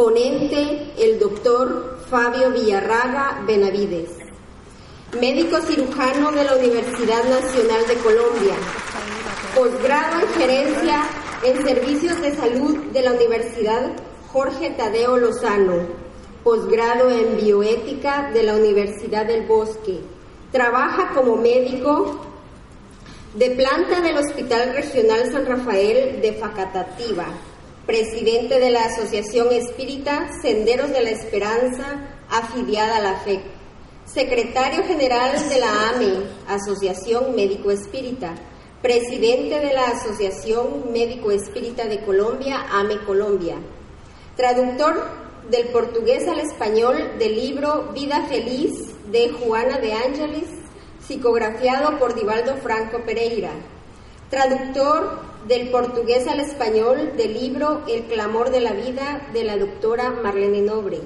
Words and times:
Ponente, 0.00 0.94
el 0.96 1.18
doctor 1.18 1.98
Fabio 2.08 2.50
Villarraga 2.52 3.42
Benavides. 3.46 4.08
Médico 5.20 5.60
cirujano 5.60 6.32
de 6.32 6.42
la 6.42 6.56
Universidad 6.56 7.22
Nacional 7.24 7.86
de 7.86 7.96
Colombia. 7.96 8.54
Posgrado 9.54 10.20
en 10.20 10.28
gerencia 10.40 11.02
en 11.44 11.62
servicios 11.62 12.18
de 12.22 12.34
salud 12.34 12.78
de 12.94 13.02
la 13.02 13.12
Universidad 13.12 13.90
Jorge 14.32 14.70
Tadeo 14.70 15.18
Lozano. 15.18 15.86
Posgrado 16.44 17.10
en 17.10 17.36
bioética 17.36 18.30
de 18.32 18.42
la 18.42 18.54
Universidad 18.54 19.26
del 19.26 19.46
Bosque. 19.46 20.00
Trabaja 20.50 21.10
como 21.14 21.36
médico 21.36 22.24
de 23.34 23.50
planta 23.50 24.00
del 24.00 24.16
Hospital 24.16 24.72
Regional 24.72 25.30
San 25.30 25.44
Rafael 25.44 26.22
de 26.22 26.32
Facatativa, 26.32 27.26
presidente 27.90 28.60
de 28.60 28.70
la 28.70 28.84
Asociación 28.84 29.48
Espírita 29.50 30.28
Senderos 30.42 30.92
de 30.92 31.02
la 31.02 31.10
Esperanza, 31.10 31.98
afiliada 32.30 32.98
a 32.98 33.00
la 33.00 33.16
FEC, 33.16 33.40
secretario 34.04 34.84
general 34.84 35.48
de 35.48 35.58
la 35.58 35.88
AME, 35.88 36.22
Asociación 36.46 37.34
Médico 37.34 37.72
Espírita, 37.72 38.36
presidente 38.80 39.58
de 39.58 39.72
la 39.72 39.88
Asociación 39.88 40.92
Médico 40.92 41.32
Espírita 41.32 41.86
de 41.86 42.04
Colombia, 42.04 42.64
AME 42.70 42.98
Colombia, 43.04 43.56
traductor 44.36 45.08
del 45.50 45.66
portugués 45.70 46.28
al 46.28 46.38
español 46.38 47.18
del 47.18 47.34
libro 47.34 47.90
Vida 47.92 48.24
Feliz 48.28 48.70
de 49.10 49.30
Juana 49.30 49.78
de 49.78 49.94
Ángeles 49.94 50.44
psicografiado 51.04 51.98
por 51.98 52.14
Divaldo 52.14 52.54
Franco 52.58 53.00
Pereira, 53.04 53.50
traductor 54.30 55.29
del 55.46 55.70
portugués 55.70 56.26
al 56.26 56.40
español 56.40 57.12
del 57.16 57.34
libro 57.34 57.82
El 57.88 58.04
clamor 58.04 58.50
de 58.50 58.60
la 58.60 58.72
vida 58.72 59.28
de 59.32 59.44
la 59.44 59.56
doctora 59.56 60.10
Marlene 60.10 60.62
Nobre, 60.62 61.00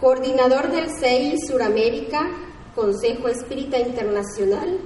coordinador 0.00 0.70
del 0.70 0.88
CEI 0.90 1.38
Suramérica, 1.38 2.30
Consejo 2.74 3.28
Espírita 3.28 3.78
Internacional, 3.78 4.78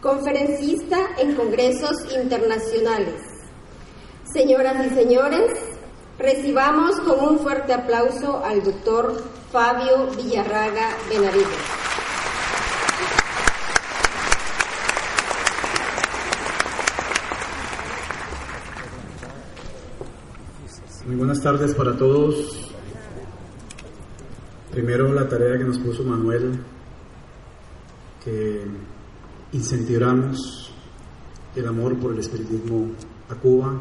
conferencista 0.00 0.98
en 1.18 1.34
congresos 1.34 1.96
internacionales. 2.14 3.22
Señoras 4.32 4.86
y 4.86 4.94
señores, 4.94 5.50
recibamos 6.18 6.96
con 7.00 7.20
un 7.20 7.38
fuerte 7.38 7.72
aplauso 7.72 8.42
al 8.44 8.62
doctor 8.62 9.22
Fabio 9.52 10.08
Villarraga 10.16 10.96
Benavides. 11.08 11.89
Muy 21.10 21.18
buenas 21.18 21.42
tardes 21.42 21.74
para 21.74 21.96
todos. 21.96 22.70
Primero 24.70 25.12
la 25.12 25.28
tarea 25.28 25.58
que 25.58 25.64
nos 25.64 25.80
puso 25.80 26.04
Manuel, 26.04 26.52
que 28.24 28.64
incentivamos 29.50 30.72
el 31.56 31.66
amor 31.66 31.98
por 31.98 32.12
el 32.12 32.20
espiritismo 32.20 32.92
a 33.28 33.34
Cuba, 33.34 33.76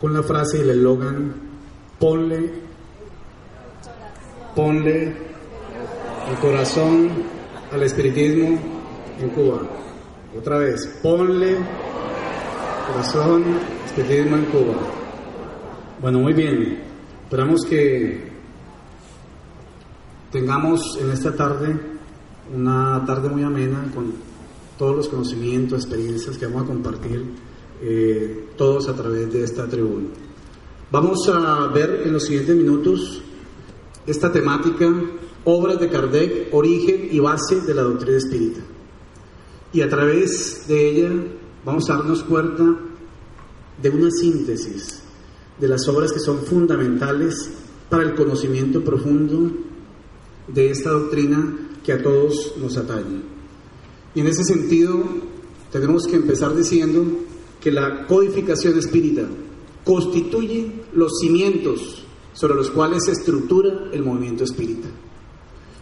con 0.00 0.14
la 0.14 0.22
frase 0.22 0.56
y 0.56 0.60
el 0.62 0.70
eslogan, 0.70 1.34
ponle, 1.98 2.50
ponle 4.56 5.08
el 6.30 6.38
corazón 6.40 7.10
al 7.70 7.82
espiritismo 7.82 8.58
en 9.20 9.28
Cuba. 9.28 9.60
Otra 10.38 10.56
vez, 10.56 10.98
ponle 11.02 11.58
corazón 12.90 13.44
espiritismo 13.84 14.36
en 14.38 14.44
Cuba. 14.46 15.01
Bueno, 16.02 16.18
muy 16.18 16.32
bien. 16.32 16.80
Esperamos 17.22 17.60
que 17.64 18.24
tengamos 20.32 20.98
en 21.00 21.12
esta 21.12 21.32
tarde 21.36 21.78
una 22.52 23.04
tarde 23.06 23.28
muy 23.28 23.44
amena 23.44 23.88
con 23.94 24.12
todos 24.76 24.96
los 24.96 25.08
conocimientos, 25.08 25.84
experiencias 25.84 26.36
que 26.36 26.46
vamos 26.46 26.64
a 26.64 26.66
compartir 26.66 27.24
eh, 27.80 28.48
todos 28.56 28.88
a 28.88 28.96
través 28.96 29.32
de 29.32 29.44
esta 29.44 29.68
tribuna. 29.68 30.08
Vamos 30.90 31.20
a 31.32 31.68
ver 31.68 32.02
en 32.04 32.14
los 32.14 32.24
siguientes 32.24 32.56
minutos 32.56 33.22
esta 34.04 34.32
temática, 34.32 34.92
obras 35.44 35.78
de 35.78 35.88
Kardec, 35.88 36.52
origen 36.52 37.10
y 37.12 37.20
base 37.20 37.60
de 37.60 37.74
la 37.74 37.82
doctrina 37.82 38.18
espírita. 38.18 38.60
Y 39.72 39.82
a 39.82 39.88
través 39.88 40.66
de 40.66 40.88
ella 40.88 41.10
vamos 41.64 41.88
a 41.88 41.94
darnos 41.94 42.24
cuenta 42.24 42.64
de 43.80 43.88
una 43.88 44.10
síntesis 44.10 45.01
de 45.62 45.68
las 45.68 45.86
obras 45.86 46.12
que 46.12 46.18
son 46.18 46.44
fundamentales 46.44 47.48
para 47.88 48.02
el 48.02 48.16
conocimiento 48.16 48.82
profundo 48.82 49.48
de 50.48 50.70
esta 50.70 50.90
doctrina 50.90 51.70
que 51.84 51.92
a 51.92 52.02
todos 52.02 52.54
nos 52.60 52.76
atañe. 52.76 53.22
Y 54.12 54.20
en 54.20 54.26
ese 54.26 54.42
sentido, 54.42 55.04
tenemos 55.70 56.08
que 56.08 56.16
empezar 56.16 56.56
diciendo 56.56 57.04
que 57.60 57.70
la 57.70 58.08
codificación 58.08 58.76
espírita 58.76 59.22
constituye 59.84 60.82
los 60.94 61.12
cimientos 61.20 62.06
sobre 62.32 62.56
los 62.56 62.68
cuales 62.70 63.04
se 63.04 63.12
estructura 63.12 63.88
el 63.92 64.02
movimiento 64.02 64.42
espírita. 64.42 64.88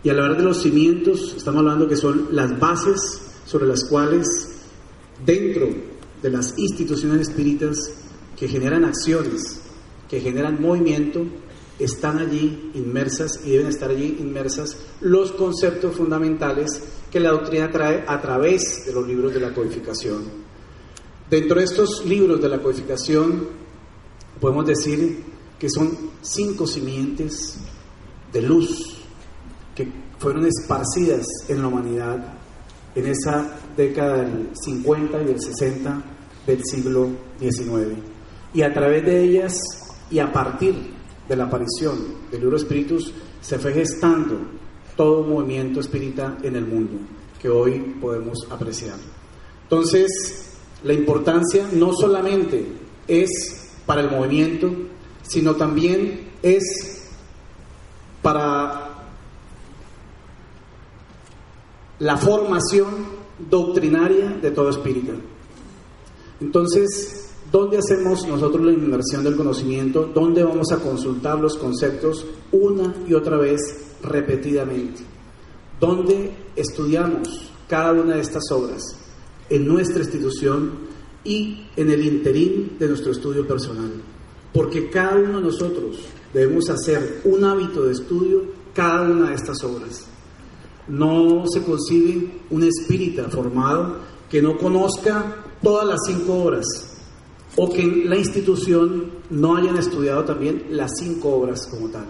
Y 0.05 0.11
al 0.11 0.21
hablar 0.21 0.37
de 0.37 0.45
los 0.45 0.61
cimientos, 0.61 1.33
estamos 1.35 1.61
hablando 1.61 1.89
que 1.89 1.97
son 1.97 2.29
las 2.33 2.61
bases 2.61 3.23
sobre 3.47 3.67
las 3.67 3.85
cuales, 3.87 4.27
dentro 5.25 5.69
de 6.23 6.29
las 6.29 6.53
instituciones 6.59 7.31
espíritas 7.31 7.79
que 8.37 8.47
generan 8.47 8.85
acciones, 8.85 9.60
que 10.11 10.21
generan 10.21 10.61
movimiento, 10.61 11.25
están 11.79 12.19
allí 12.19 12.73
inmersas 12.75 13.41
y 13.45 13.53
deben 13.53 13.69
estar 13.69 13.91
allí 13.91 14.17
inmersas 14.19 14.77
los 15.01 15.33
conceptos 15.33 15.97
fundamentales 15.97 16.83
que 17.11 17.21
la 17.21 17.31
doctrina 17.31 17.71
trae 17.71 18.05
a 18.07 18.21
través 18.21 18.85
de 18.85 18.93
los 18.93 19.07
libros 19.07 19.33
de 19.33 19.41
la 19.41 19.55
codificación. 19.55 20.25
Dentro 21.31 21.59
de 21.59 21.65
estos 21.65 22.05
libros 22.05 22.41
de 22.43 22.49
la 22.49 22.59
codificación 22.59 23.49
podemos 24.41 24.67
decir 24.67 25.25
que 25.59 25.71
son 25.71 25.97
cinco 26.21 26.67
simientes 26.67 27.57
de 28.33 28.43
luz 28.43 28.97
que 29.75 29.89
fueron 30.19 30.47
esparcidas 30.47 31.27
en 31.49 31.63
la 31.63 31.69
humanidad 31.69 32.35
en 32.95 33.07
esa 33.07 33.59
década 33.77 34.25
del 34.25 34.51
50 34.55 35.23
y 35.23 35.25
del 35.25 35.41
60 35.41 36.03
del 36.47 36.65
siglo 36.65 37.09
XIX. 37.39 37.97
Y 38.53 38.63
a 38.63 38.73
través 38.75 39.05
de 39.05 39.23
ellas 39.23 39.80
y 40.11 40.19
a 40.19 40.33
partir 40.33 40.75
de 41.29 41.37
la 41.37 41.45
aparición 41.45 41.97
del 42.31 42.41
libro 42.41 42.57
Espíritus 42.57 43.13
se 43.41 43.59
fue 43.59 43.73
gestando 43.73 44.39
todo 44.97 45.23
movimiento 45.23 45.81
espírita 45.81 46.39
en 46.43 46.57
el 46.57 46.67
mundo 46.67 46.99
que 47.41 47.49
hoy 47.49 47.97
podemos 48.01 48.39
apreciar. 48.51 48.97
Entonces, 49.63 50.09
la 50.83 50.93
importancia 50.93 51.67
no 51.73 51.93
solamente 51.93 52.67
es 53.07 53.71
para 53.87 54.03
el 54.03 54.11
movimiento, 54.11 54.71
sino 55.23 55.55
también 55.55 56.29
es 56.43 57.09
para 58.21 58.91
la 61.99 62.17
formación 62.17 62.89
doctrinaria 63.49 64.39
de 64.43 64.51
todo 64.51 64.71
espíritu. 64.71 65.13
Entonces, 66.41 67.30
¿Dónde 67.51 67.79
hacemos 67.79 68.25
nosotros 68.29 68.65
la 68.65 68.71
inmersión 68.71 69.25
del 69.25 69.35
conocimiento? 69.35 70.09
¿Dónde 70.15 70.45
vamos 70.45 70.71
a 70.71 70.77
consultar 70.77 71.41
los 71.41 71.57
conceptos 71.57 72.25
una 72.53 72.95
y 73.09 73.15
otra 73.15 73.39
vez 73.39 73.61
repetidamente? 74.05 75.03
¿Dónde 75.81 76.33
estudiamos 76.55 77.51
cada 77.67 77.93
una 77.93 78.15
de 78.15 78.21
estas 78.21 78.45
obras? 78.53 78.81
En 79.49 79.67
nuestra 79.67 79.99
institución 79.99 80.71
y 81.25 81.67
en 81.75 81.91
el 81.91 82.07
interín 82.07 82.77
de 82.79 82.87
nuestro 82.87 83.11
estudio 83.11 83.45
personal. 83.45 83.91
Porque 84.53 84.89
cada 84.89 85.17
uno 85.17 85.39
de 85.39 85.47
nosotros 85.47 85.97
debemos 86.33 86.71
hacer 86.71 87.23
un 87.25 87.43
hábito 87.43 87.83
de 87.83 87.95
estudio 87.95 88.43
cada 88.73 89.11
una 89.11 89.31
de 89.31 89.35
estas 89.35 89.61
obras. 89.65 90.07
No 90.87 91.43
se 91.53 91.65
concibe 91.65 92.31
un 92.51 92.63
espírita 92.63 93.29
formado 93.29 93.97
que 94.31 94.41
no 94.41 94.57
conozca 94.57 95.47
todas 95.61 95.85
las 95.89 95.99
cinco 96.07 96.45
obras 96.45 96.90
o 97.57 97.69
que 97.71 97.83
en 97.83 98.09
la 98.09 98.17
institución 98.17 99.11
no 99.31 99.57
hayan 99.57 99.77
estudiado 99.77 100.25
también 100.25 100.67
las 100.71 100.93
cinco 100.99 101.31
obras 101.31 101.67
como 101.67 101.89
tal. 101.89 102.07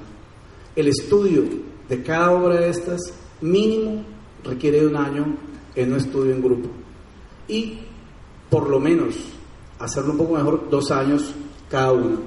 El 0.76 0.88
estudio 0.88 1.44
de 1.88 2.02
cada 2.02 2.30
obra 2.32 2.60
de 2.60 2.70
estas 2.70 3.00
mínimo 3.40 4.04
requiere 4.44 4.80
de 4.80 4.86
un 4.86 4.96
año 4.96 5.36
en 5.74 5.92
un 5.92 5.98
estudio 5.98 6.34
en 6.34 6.42
grupo 6.42 6.68
y 7.48 7.80
por 8.48 8.68
lo 8.68 8.78
menos 8.78 9.14
hacerlo 9.78 10.12
un 10.12 10.18
poco 10.18 10.34
mejor 10.34 10.68
dos 10.70 10.90
años 10.90 11.34
cada 11.70 11.92
uno. 11.92 12.20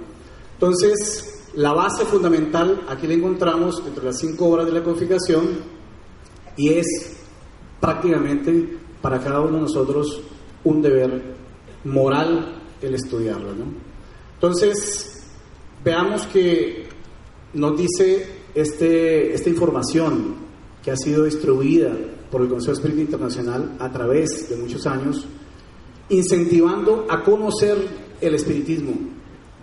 Entonces, 0.54 1.44
la 1.56 1.74
base 1.74 2.06
fundamental 2.06 2.82
aquí 2.90 3.06
la 3.08 3.14
encontramos 3.14 3.82
entre 3.86 4.06
las 4.06 4.20
cinco 4.20 4.48
obras 4.48 4.66
de 4.66 4.74
la 4.74 4.84
codificación 4.84 5.50
y 6.58 6.70
es 6.70 6.88
prácticamente 7.80 8.78
para 9.02 9.20
cada 9.20 9.42
uno 9.42 9.56
de 9.58 9.62
nosotros 9.62 10.22
un 10.64 10.82
deber 10.82 11.36
moral 11.84 12.63
el 12.84 12.96
estudiarlo. 12.96 13.50
Entonces, 14.36 15.24
veamos 15.84 16.26
que 16.28 16.88
nos 17.54 17.78
dice 17.78 18.28
este, 18.54 19.34
esta 19.34 19.50
información 19.50 20.36
que 20.84 20.92
ha 20.92 20.98
sido 20.98 21.24
distribuida 21.24 21.92
por 22.30 22.42
el 22.42 22.50
Consejo 22.50 22.74
Espíritu 22.74 23.02
Internacional 23.02 23.76
a 23.80 23.92
través 23.92 24.50
de 24.50 24.56
muchos 24.58 24.86
años, 24.86 25.26
incentivando 26.10 27.06
a 27.10 27.24
conocer 27.24 27.78
el 28.20 28.36
espiritismo, 28.36 28.94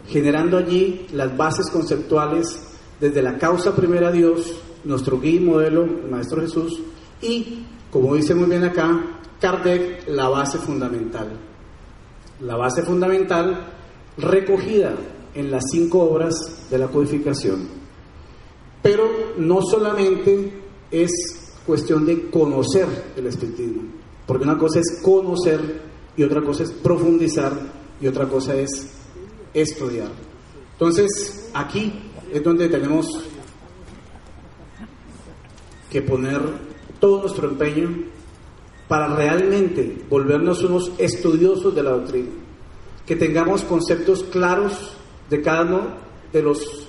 generando 0.06 0.56
allí 0.56 1.06
las 1.12 1.36
bases 1.36 1.68
conceptuales 1.70 2.58
desde 3.00 3.22
la 3.22 3.38
causa 3.38 3.74
primera 3.74 4.10
Dios, 4.10 4.54
nuestro 4.84 5.20
guía 5.20 5.40
y 5.40 5.40
modelo, 5.40 5.84
el 5.84 6.10
Maestro 6.10 6.40
Jesús, 6.40 6.80
y, 7.20 7.64
como 7.90 8.14
dice 8.14 8.34
muy 8.34 8.48
bien 8.48 8.64
acá, 8.64 9.18
Kardec, 9.40 10.08
la 10.08 10.28
base 10.28 10.58
fundamental. 10.58 11.49
La 12.40 12.56
base 12.56 12.82
fundamental 12.82 13.66
recogida 14.16 14.94
en 15.34 15.50
las 15.50 15.64
cinco 15.70 16.02
obras 16.02 16.34
de 16.70 16.78
la 16.78 16.88
codificación. 16.88 17.68
Pero 18.82 19.04
no 19.36 19.60
solamente 19.62 20.52
es 20.90 21.10
cuestión 21.66 22.06
de 22.06 22.30
conocer 22.30 22.86
el 23.16 23.26
espiritismo, 23.26 23.82
porque 24.26 24.44
una 24.44 24.58
cosa 24.58 24.80
es 24.80 25.00
conocer 25.02 25.82
y 26.16 26.22
otra 26.22 26.42
cosa 26.42 26.64
es 26.64 26.72
profundizar 26.72 27.52
y 28.00 28.06
otra 28.06 28.26
cosa 28.26 28.54
es 28.54 28.88
estudiar. 29.54 30.10
Entonces, 30.72 31.50
aquí 31.52 31.92
es 32.32 32.42
donde 32.42 32.68
tenemos 32.68 33.06
que 35.90 36.02
poner 36.02 36.40
todo 36.98 37.22
nuestro 37.22 37.48
empeño 37.48 38.04
para 38.90 39.06
realmente 39.06 40.02
volvernos 40.10 40.64
unos 40.64 40.90
estudiosos 40.98 41.72
de 41.72 41.82
la 41.84 41.92
doctrina, 41.92 42.30
que 43.06 43.14
tengamos 43.14 43.62
conceptos 43.62 44.24
claros 44.24 44.96
de 45.30 45.40
cada 45.40 45.62
uno 45.62 45.80
de 46.32 46.42
los 46.42 46.88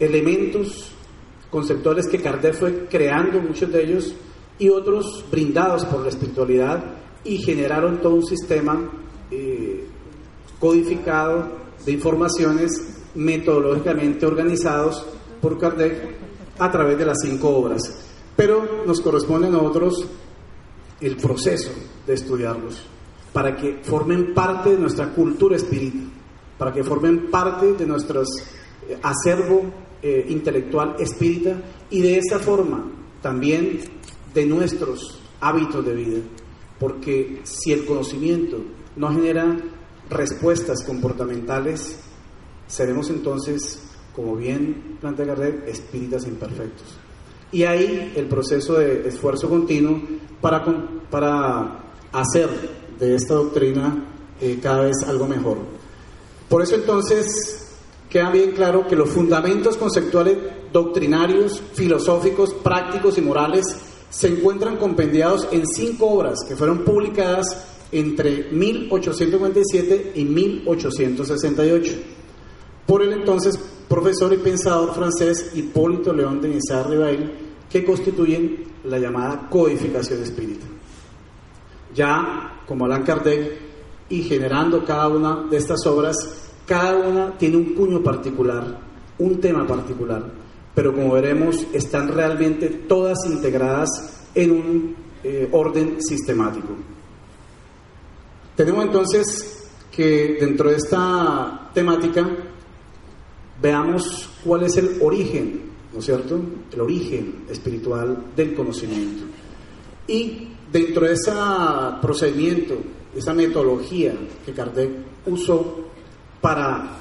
elementos 0.00 0.90
conceptuales 1.48 2.08
que 2.08 2.20
Kardec 2.20 2.54
fue 2.54 2.86
creando, 2.90 3.38
muchos 3.38 3.70
de 3.70 3.84
ellos, 3.84 4.16
y 4.58 4.68
otros 4.68 5.24
brindados 5.30 5.84
por 5.84 6.00
la 6.00 6.08
espiritualidad 6.08 6.82
y 7.22 7.38
generaron 7.38 8.00
todo 8.00 8.16
un 8.16 8.26
sistema 8.26 8.90
eh, 9.30 9.86
codificado 10.58 11.50
de 11.86 11.92
informaciones 11.92 12.98
metodológicamente 13.14 14.26
organizados 14.26 15.06
por 15.40 15.56
Kardec 15.56 16.16
a 16.58 16.68
través 16.68 16.98
de 16.98 17.06
las 17.06 17.18
cinco 17.22 17.50
obras. 17.50 18.08
Pero 18.34 18.82
nos 18.84 19.00
corresponde 19.00 19.46
a 19.46 19.50
nosotros 19.50 20.04
el 21.02 21.16
proceso 21.16 21.70
de 22.06 22.14
estudiarlos 22.14 22.82
para 23.32 23.56
que 23.56 23.78
formen 23.82 24.34
parte 24.34 24.70
de 24.70 24.78
nuestra 24.78 25.08
cultura 25.12 25.56
espírita, 25.56 26.04
para 26.58 26.72
que 26.72 26.84
formen 26.84 27.30
parte 27.30 27.72
de 27.72 27.86
nuestro 27.86 28.22
eh, 28.22 28.98
acervo 29.02 29.64
eh, 30.02 30.26
intelectual 30.28 30.96
espírita 30.98 31.60
y 31.90 32.02
de 32.02 32.18
esa 32.18 32.38
forma 32.38 32.90
también 33.20 33.80
de 34.34 34.46
nuestros 34.46 35.20
hábitos 35.40 35.84
de 35.84 35.94
vida. 35.94 36.20
Porque 36.78 37.40
si 37.44 37.72
el 37.72 37.84
conocimiento 37.84 38.58
no 38.96 39.10
genera 39.10 39.56
respuestas 40.10 40.82
comportamentales, 40.84 41.98
seremos 42.66 43.08
entonces, 43.10 43.82
como 44.14 44.36
bien 44.36 44.98
plantea 45.00 45.26
Gardner, 45.26 45.64
espíritas 45.66 46.26
imperfectos. 46.26 46.98
Y 47.52 47.64
ahí 47.64 48.12
el 48.16 48.26
proceso 48.26 48.74
de 48.74 49.06
esfuerzo 49.08 49.48
continuo 49.48 50.00
para, 50.42 50.62
para 51.10 51.80
hacer 52.12 52.50
de 52.98 53.14
esta 53.14 53.34
doctrina 53.34 54.04
eh, 54.40 54.58
cada 54.62 54.82
vez 54.82 54.96
algo 55.06 55.26
mejor. 55.26 55.56
Por 56.48 56.60
eso 56.60 56.74
entonces 56.74 57.70
queda 58.10 58.30
bien 58.30 58.50
claro 58.50 58.86
que 58.86 58.96
los 58.96 59.08
fundamentos 59.08 59.78
conceptuales 59.78 60.36
doctrinarios, 60.70 61.62
filosóficos, 61.72 62.52
prácticos 62.52 63.16
y 63.16 63.22
morales 63.22 63.64
se 64.10 64.28
encuentran 64.28 64.76
compendiados 64.76 65.48
en 65.50 65.66
cinco 65.66 66.10
obras 66.10 66.40
que 66.46 66.56
fueron 66.56 66.80
publicadas 66.84 67.46
entre 67.90 68.50
1857 68.50 70.12
y 70.14 70.24
1868 70.24 71.92
por 72.86 73.02
el 73.02 73.12
entonces 73.12 73.58
profesor 73.88 74.32
y 74.32 74.38
pensador 74.38 74.94
francés 74.94 75.52
Hipólito 75.54 76.12
León 76.12 76.40
de 76.40 76.48
Nizar 76.48 76.88
Rivail, 76.88 77.30
que 77.70 77.84
constituyen 77.84 78.71
la 78.84 78.98
llamada 78.98 79.48
codificación 79.48 80.22
espírita. 80.22 80.66
Ya, 81.94 82.62
como 82.66 82.86
Allan 82.86 83.04
Kardec, 83.04 83.60
y 84.08 84.22
generando 84.22 84.84
cada 84.84 85.08
una 85.08 85.44
de 85.48 85.56
estas 85.56 85.86
obras, 85.86 86.16
cada 86.66 86.94
una 86.96 87.38
tiene 87.38 87.56
un 87.56 87.74
puño 87.74 88.02
particular, 88.02 88.78
un 89.18 89.40
tema 89.40 89.66
particular, 89.66 90.22
pero 90.74 90.94
como 90.94 91.14
veremos, 91.14 91.66
están 91.72 92.08
realmente 92.08 92.68
todas 92.68 93.18
integradas 93.26 93.88
en 94.34 94.50
un 94.50 94.96
eh, 95.24 95.48
orden 95.52 96.02
sistemático. 96.02 96.74
Tenemos 98.56 98.84
entonces 98.84 99.70
que 99.90 100.36
dentro 100.40 100.70
de 100.70 100.76
esta 100.76 101.70
temática 101.72 102.28
veamos 103.60 104.28
cuál 104.44 104.64
es 104.64 104.76
el 104.76 104.98
origen, 105.00 105.71
¿no 105.92 105.98
es 105.98 106.04
cierto? 106.04 106.40
El 106.72 106.80
origen 106.80 107.44
espiritual 107.48 108.24
del 108.34 108.54
conocimiento. 108.54 109.24
Y 110.06 110.48
dentro 110.72 111.06
de 111.06 111.12
ese 111.12 111.32
procedimiento, 112.00 112.76
esa 113.14 113.34
metodología 113.34 114.14
que 114.44 114.52
Kardec 114.52 114.90
usó 115.26 115.86
para 116.40 116.98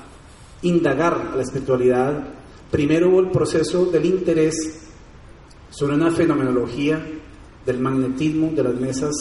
indagar 0.61 1.33
la 1.35 1.41
espiritualidad, 1.41 2.27
primero 2.69 3.09
hubo 3.09 3.19
el 3.21 3.31
proceso 3.31 3.85
del 3.85 4.05
interés 4.05 4.87
sobre 5.69 5.95
una 5.95 6.11
fenomenología 6.11 7.03
del 7.65 7.79
magnetismo 7.79 8.51
de 8.51 8.63
las 8.63 8.75
mesas 8.75 9.13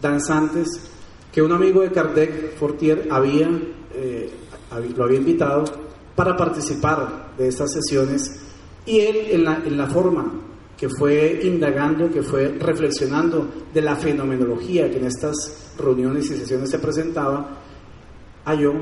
danzantes 0.00 0.68
que 1.32 1.42
un 1.42 1.52
amigo 1.52 1.82
de 1.82 1.90
Kardec, 1.90 2.56
Fortier, 2.56 3.08
había, 3.10 3.50
eh, 3.94 4.30
lo 4.96 5.04
había 5.04 5.18
invitado 5.18 5.64
para 6.14 6.36
participar 6.36 7.34
de 7.36 7.48
estas 7.48 7.72
sesiones 7.72 8.43
y 8.86 9.00
él 9.00 9.16
en 9.62 9.76
la, 9.76 9.86
forma 9.86 10.30
que 10.76 10.88
fue 10.88 11.40
indagando, 11.44 12.10
que 12.10 12.22
fue 12.22 12.48
reflexionando 12.48 13.48
de 13.72 13.80
la 13.80 13.96
fenomenología 13.96 14.90
que 14.90 14.98
en 14.98 15.06
estas 15.06 15.72
reuniones 15.78 16.30
y 16.30 16.36
sesiones 16.36 16.70
se 16.70 16.78
presentaba, 16.78 17.60
halló 18.44 18.74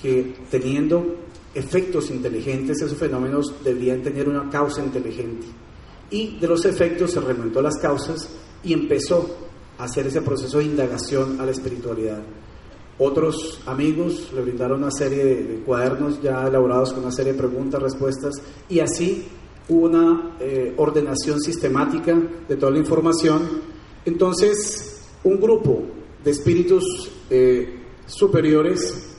que 0.00 0.34
teniendo 0.50 1.16
efectos 1.54 2.10
inteligentes, 2.10 2.80
esos 2.80 2.98
fenómenos 2.98 3.54
deberían 3.64 4.02
tener 4.02 4.28
una 4.28 4.48
causa 4.50 4.84
inteligente. 4.84 5.46
Y 6.10 6.38
de 6.38 6.46
los 6.46 6.64
efectos 6.64 7.12
se 7.12 7.20
remontó 7.20 7.62
las 7.62 7.78
causas 7.78 8.28
y 8.62 8.72
empezó 8.72 9.36
a 9.78 9.84
hacer 9.84 10.06
ese 10.06 10.22
proceso 10.22 10.58
de 10.58 10.64
indagación 10.64 11.40
a 11.40 11.44
la 11.44 11.50
espiritualidad. 11.50 12.22
Otros 12.98 13.60
amigos 13.66 14.30
le 14.32 14.42
brindaron 14.42 14.78
una 14.78 14.90
serie 14.90 15.24
de, 15.24 15.62
cuadernos 15.64 16.22
ya 16.22 16.46
elaborados 16.46 16.92
con 16.92 17.02
una 17.02 17.12
serie 17.12 17.32
de 17.32 17.38
preguntas, 17.38 17.82
respuestas, 17.82 18.34
y 18.68 18.78
así 18.78 19.26
hubo 19.68 19.86
una 19.86 20.36
eh, 20.38 20.74
ordenación 20.76 21.40
sistemática 21.40 22.16
de 22.48 22.56
toda 22.56 22.70
la 22.70 22.78
información. 22.78 23.42
Entonces, 24.04 25.02
un 25.24 25.40
grupo 25.40 25.82
de 26.22 26.30
espíritus 26.30 27.10
eh, 27.30 27.80
superiores 28.06 29.16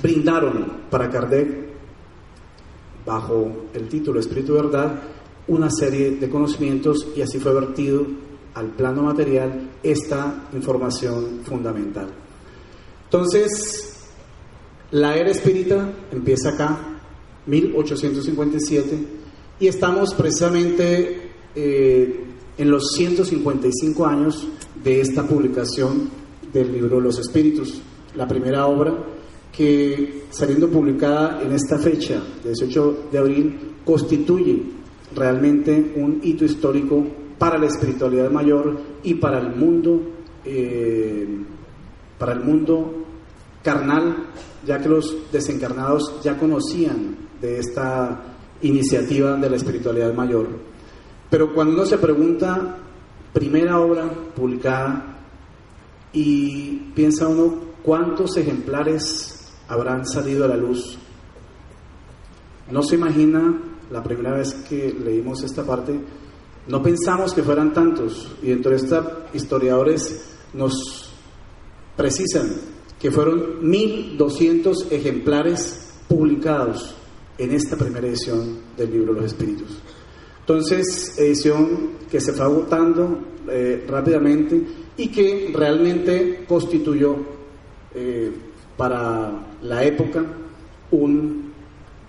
brindaron 0.00 0.82
para 0.88 1.10
Kardec, 1.10 1.66
bajo 3.04 3.66
el 3.72 3.88
título 3.88 4.20
Espíritu 4.20 4.54
Verdad, 4.54 5.02
una 5.48 5.70
serie 5.70 6.12
de 6.12 6.28
conocimientos 6.28 7.08
y 7.16 7.22
así 7.22 7.38
fue 7.38 7.54
vertido 7.54 8.06
al 8.54 8.68
plano 8.68 9.02
material 9.02 9.70
esta 9.82 10.48
información 10.52 11.40
fundamental. 11.44 12.25
Entonces, 13.06 13.96
la 14.90 15.16
era 15.16 15.30
espírita 15.30 15.92
empieza 16.12 16.50
acá, 16.50 16.78
1857, 17.46 18.98
y 19.58 19.68
estamos 19.68 20.12
precisamente 20.14 21.30
eh, 21.54 22.24
en 22.58 22.70
los 22.70 22.92
155 22.92 24.06
años 24.06 24.46
de 24.82 25.00
esta 25.00 25.26
publicación 25.26 26.10
del 26.52 26.72
libro 26.72 27.00
Los 27.00 27.18
Espíritus, 27.18 27.80
la 28.14 28.26
primera 28.26 28.66
obra 28.66 28.94
que 29.52 30.24
saliendo 30.30 30.68
publicada 30.68 31.42
en 31.42 31.52
esta 31.52 31.78
fecha, 31.78 32.22
18 32.44 33.08
de 33.10 33.18
abril, 33.18 33.58
constituye 33.84 34.62
realmente 35.14 35.94
un 35.96 36.20
hito 36.22 36.44
histórico 36.44 37.04
para 37.38 37.58
la 37.58 37.66
espiritualidad 37.66 38.30
mayor 38.30 38.78
y 39.02 39.14
para 39.14 39.38
el 39.38 39.54
mundo, 39.56 40.00
eh, 40.44 41.26
para 42.18 42.32
el 42.32 42.40
mundo 42.40 43.04
carnal, 43.62 44.28
ya 44.64 44.78
que 44.78 44.88
los 44.88 45.30
desencarnados 45.32 46.20
ya 46.22 46.38
conocían 46.38 47.16
de 47.40 47.58
esta 47.58 48.22
iniciativa 48.62 49.36
de 49.36 49.50
la 49.50 49.56
espiritualidad 49.56 50.14
mayor. 50.14 50.48
Pero 51.28 51.52
cuando 51.52 51.74
uno 51.74 51.84
se 51.84 51.98
pregunta, 51.98 52.76
primera 53.32 53.78
obra 53.78 54.08
publicada, 54.34 55.12
y 56.12 56.92
piensa 56.94 57.28
uno 57.28 57.54
cuántos 57.82 58.36
ejemplares 58.36 59.52
habrán 59.68 60.06
salido 60.06 60.44
a 60.44 60.48
la 60.48 60.56
luz, 60.56 60.96
no 62.70 62.82
se 62.82 62.94
imagina 62.94 63.60
la 63.90 64.02
primera 64.02 64.32
vez 64.32 64.54
que 64.68 64.92
leímos 64.92 65.42
esta 65.42 65.64
parte, 65.64 66.00
no 66.68 66.82
pensamos 66.82 67.34
que 67.34 67.42
fueran 67.42 67.72
tantos, 67.72 68.32
y 68.42 68.48
dentro 68.48 68.70
de 68.70 68.78
esta 68.78 69.26
historiadores 69.34 70.36
nos 70.54 71.05
precisan 71.96 72.52
que 73.00 73.10
fueron 73.10 73.62
1.200 73.62 74.90
ejemplares 74.90 75.90
publicados 76.08 76.94
en 77.38 77.52
esta 77.52 77.76
primera 77.76 78.06
edición 78.06 78.58
del 78.76 78.90
libro 78.90 79.12
los 79.12 79.24
Espíritus. 79.26 79.78
Entonces, 80.40 81.18
edición 81.18 81.96
que 82.10 82.20
se 82.20 82.32
fue 82.32 82.44
agotando 82.44 83.18
eh, 83.48 83.84
rápidamente 83.88 84.62
y 84.96 85.08
que 85.08 85.50
realmente 85.52 86.44
constituyó 86.48 87.16
eh, 87.94 88.30
para 88.76 89.56
la 89.62 89.84
época 89.84 90.24
un 90.90 91.52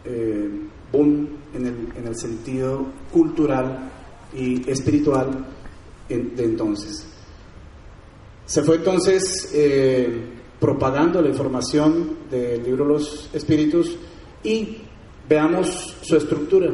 eh, 0.06 0.50
boom 0.92 1.28
en 1.54 2.06
el, 2.06 2.16
sentido 2.16 2.86
cultural 3.12 3.90
y 4.34 4.70
espiritual 4.70 5.46
de 6.08 6.44
entonces. 6.44 7.17
Se 8.48 8.64
fue 8.64 8.78
entonces 8.78 9.54
propagando 10.60 11.22
la 11.22 11.30
información 11.30 12.18
del 12.32 12.64
libro 12.64 12.86
los 12.86 13.30
espíritus 13.34 13.96
y 14.44 14.78
veamos 15.28 15.96
su 16.02 16.16
estructura, 16.16 16.72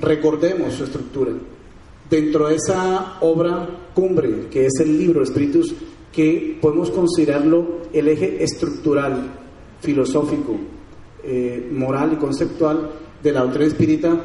recordemos 0.00 0.74
su 0.74 0.84
estructura. 0.84 1.32
Dentro 2.08 2.48
de 2.48 2.56
esa 2.56 3.18
obra 3.20 3.68
cumbre, 3.94 4.48
que 4.50 4.66
es 4.66 4.80
el 4.80 4.98
libro 4.98 5.22
espíritus, 5.22 5.74
que 6.12 6.58
podemos 6.60 6.90
considerarlo 6.90 7.82
el 7.92 8.08
eje 8.08 8.42
estructural, 8.42 9.32
filosófico, 9.80 10.56
eh, 11.24 11.68
moral 11.72 12.12
y 12.14 12.16
conceptual 12.16 12.90
de 13.22 13.32
la 13.32 13.42
doctrina 13.42 13.66
espírita, 13.66 14.24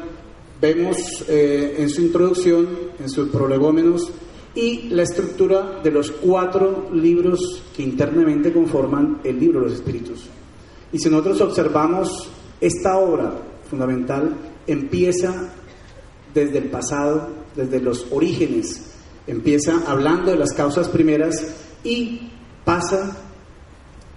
vemos 0.60 0.96
eh, 1.28 1.76
en 1.78 1.88
su 1.88 2.02
introducción, 2.02 2.68
en 3.00 3.08
sus 3.08 3.28
prolegómenos, 3.30 4.10
y 4.58 4.88
la 4.88 5.04
estructura 5.04 5.80
de 5.84 5.92
los 5.92 6.10
cuatro 6.10 6.90
libros 6.92 7.62
que 7.76 7.84
internamente 7.84 8.52
conforman 8.52 9.20
el 9.22 9.38
libro 9.38 9.60
de 9.60 9.66
los 9.66 9.74
espíritus. 9.76 10.24
Y 10.92 10.98
si 10.98 11.08
nosotros 11.08 11.40
observamos 11.42 12.28
esta 12.60 12.98
obra 12.98 13.34
fundamental, 13.70 14.34
empieza 14.66 15.52
desde 16.34 16.58
el 16.58 16.70
pasado, 16.70 17.28
desde 17.54 17.80
los 17.80 18.06
orígenes, 18.10 18.96
empieza 19.28 19.84
hablando 19.86 20.32
de 20.32 20.38
las 20.38 20.52
causas 20.54 20.88
primeras 20.88 21.54
y 21.84 22.28
pasa 22.64 23.16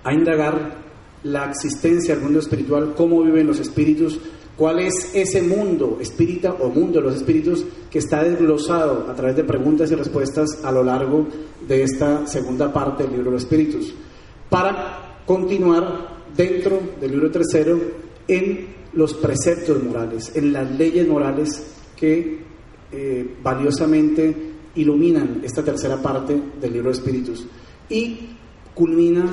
a 0.04 0.12
indagar 0.12 0.82
la 1.22 1.52
existencia 1.52 2.16
del 2.16 2.24
mundo 2.24 2.40
espiritual, 2.40 2.96
cómo 2.98 3.22
viven 3.22 3.46
los 3.46 3.60
espíritus, 3.60 4.20
cuál 4.62 4.78
es 4.78 5.10
ese 5.16 5.42
mundo 5.42 5.98
espírita 6.00 6.54
o 6.54 6.70
mundo 6.70 7.00
de 7.00 7.08
los 7.08 7.16
espíritus 7.16 7.66
que 7.90 7.98
está 7.98 8.24
desglosado 8.24 9.08
a 9.10 9.16
través 9.16 9.36
de 9.36 9.44
preguntas 9.44 9.92
y 9.92 9.96
respuestas 9.96 10.64
a 10.64 10.72
lo 10.72 10.84
largo 10.84 11.28
de 11.68 11.82
esta 11.82 12.28
segunda 12.28 12.72
parte 12.72 13.02
del 13.02 13.14
libro 13.14 13.32
de 13.32 13.38
espíritus, 13.38 13.92
para 14.52 15.24
continuar 15.26 16.26
dentro 16.38 16.80
del 17.02 17.10
libro 17.10 17.32
tercero 17.32 17.80
en 18.28 18.68
los 18.94 19.16
preceptos 19.16 19.82
morales, 19.82 20.32
en 20.36 20.54
las 20.54 20.70
leyes 20.70 21.08
morales 21.08 21.66
que 21.96 22.42
eh, 22.92 23.36
valiosamente 23.42 24.36
iluminan 24.76 25.42
esta 25.44 25.64
tercera 25.64 26.00
parte 26.00 26.40
del 26.62 26.72
libro 26.72 26.92
de 26.92 26.98
espíritus. 26.98 27.48
Y 27.90 28.30
culmina 28.76 29.26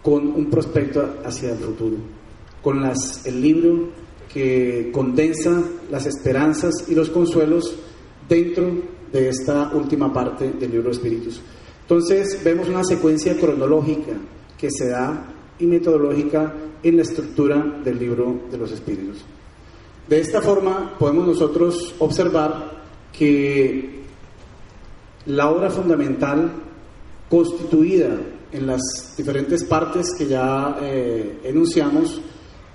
con 0.00 0.28
un 0.28 0.48
prospecto 0.48 1.16
hacia 1.24 1.50
el 1.50 1.58
futuro 1.58 2.19
con 2.62 2.82
las, 2.82 3.24
el 3.26 3.40
libro 3.40 3.88
que 4.32 4.90
condensa 4.92 5.62
las 5.90 6.06
esperanzas 6.06 6.72
y 6.88 6.94
los 6.94 7.10
consuelos 7.10 7.74
dentro 8.28 8.70
de 9.12 9.28
esta 9.28 9.70
última 9.74 10.12
parte 10.12 10.52
del 10.52 10.70
libro 10.70 10.90
de 10.90 10.96
Espíritus. 10.96 11.40
Entonces 11.82 12.40
vemos 12.44 12.68
una 12.68 12.84
secuencia 12.84 13.36
cronológica 13.36 14.12
que 14.56 14.70
se 14.70 14.88
da 14.88 15.34
y 15.58 15.66
metodológica 15.66 16.54
en 16.82 16.96
la 16.96 17.02
estructura 17.02 17.80
del 17.84 17.98
libro 17.98 18.42
de 18.50 18.58
los 18.58 18.70
Espíritus. 18.70 19.24
De 20.08 20.20
esta 20.20 20.40
forma 20.40 20.96
podemos 20.98 21.26
nosotros 21.26 21.94
observar 21.98 22.80
que 23.12 24.00
la 25.26 25.50
obra 25.50 25.70
fundamental 25.70 26.50
constituida 27.28 28.18
en 28.52 28.66
las 28.66 28.80
diferentes 29.16 29.64
partes 29.64 30.06
que 30.16 30.26
ya 30.26 30.78
eh, 30.80 31.40
enunciamos 31.44 32.20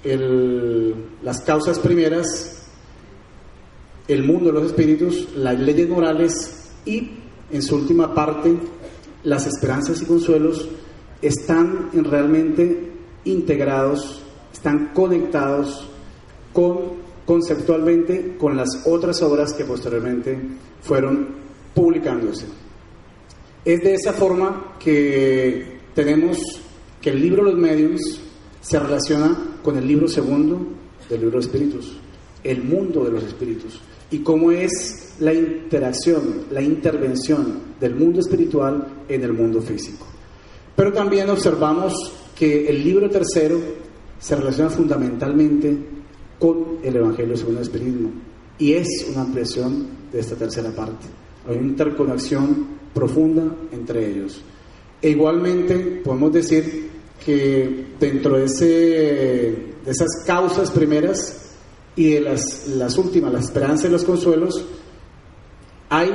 las 0.06 1.42
causas 1.42 1.80
primeras, 1.80 2.68
el 4.08 4.24
mundo 4.24 4.52
de 4.52 4.54
los 4.54 4.66
espíritus, 4.68 5.30
las 5.36 5.60
leyes 5.60 5.90
morales 5.90 6.70
y, 6.86 7.12
en 7.52 7.62
su 7.62 7.76
última 7.76 8.14
parte, 8.14 8.56
las 9.24 9.48
esperanzas 9.48 10.02
y 10.02 10.06
consuelos 10.06 10.70
están 11.22 11.90
realmente 11.92 12.92
integrados, 13.24 14.22
están 14.54 14.92
conectados 14.94 15.88
con 16.54 17.06
conceptualmente 17.26 18.38
con 18.38 18.56
las 18.56 18.84
otras 18.86 19.22
obras 19.24 19.54
que 19.54 19.66
posteriormente 19.66 20.40
fueron 20.82 21.28
publicándose. 21.74 22.46
Es 23.64 23.82
de 23.82 23.96
esa 23.96 24.14
forma 24.14 24.76
que 24.80 25.80
tenemos 25.94 26.38
que 27.02 27.10
el 27.10 27.20
libro 27.20 27.44
los 27.44 27.56
medios 27.56 28.00
se 28.62 28.80
relaciona 28.80 29.55
con 29.66 29.78
el 29.78 29.88
libro 29.88 30.08
segundo 30.08 30.60
del 31.10 31.22
libro 31.22 31.40
de 31.40 31.46
espíritus, 31.46 31.94
el 32.44 32.64
mundo 32.64 33.04
de 33.04 33.12
los 33.12 33.24
espíritus, 33.24 33.80
y 34.12 34.20
cómo 34.20 34.52
es 34.52 35.16
la 35.20 35.34
interacción, 35.34 36.46
la 36.52 36.62
intervención 36.62 37.62
del 37.80 37.96
mundo 37.96 38.20
espiritual 38.20 38.86
en 39.10 39.24
el 39.24 39.34
mundo 39.34 39.64
físico. 39.64 40.06
Pero 40.76 40.94
también 40.94 41.32
observamos 41.32 41.96
que 42.38 42.68
el 42.68 42.84
libro 42.84 43.10
tercero 43.10 43.60
se 44.20 44.36
relaciona 44.36 44.70
fundamentalmente 44.70 45.76
con 46.38 46.78
el 46.84 46.96
Evangelio 46.96 47.36
según 47.36 47.56
el 47.56 47.64
Espiritismo 47.64 48.12
y 48.60 48.74
es 48.74 49.08
una 49.12 49.22
ampliación 49.22 49.88
de 50.12 50.20
esta 50.20 50.36
tercera 50.36 50.70
parte. 50.70 51.08
Hay 51.48 51.58
una 51.58 51.68
interconexión 51.70 52.68
profunda 52.94 53.44
entre 53.72 54.12
ellos. 54.12 54.42
E 55.02 55.10
igualmente 55.10 56.02
podemos 56.04 56.34
decir 56.34 56.95
que 57.26 57.88
dentro 58.00 58.38
de, 58.38 58.46
ese, 58.46 58.66
de 58.66 59.92
esas 59.92 60.24
causas 60.28 60.70
primeras 60.70 61.56
y 61.96 62.12
de 62.12 62.22
las, 62.22 62.68
las 62.68 62.98
últimas, 62.98 63.34
la 63.34 63.40
esperanza 63.40 63.88
y 63.88 63.92
los 63.92 64.04
consuelos, 64.04 64.64
hay 65.90 66.12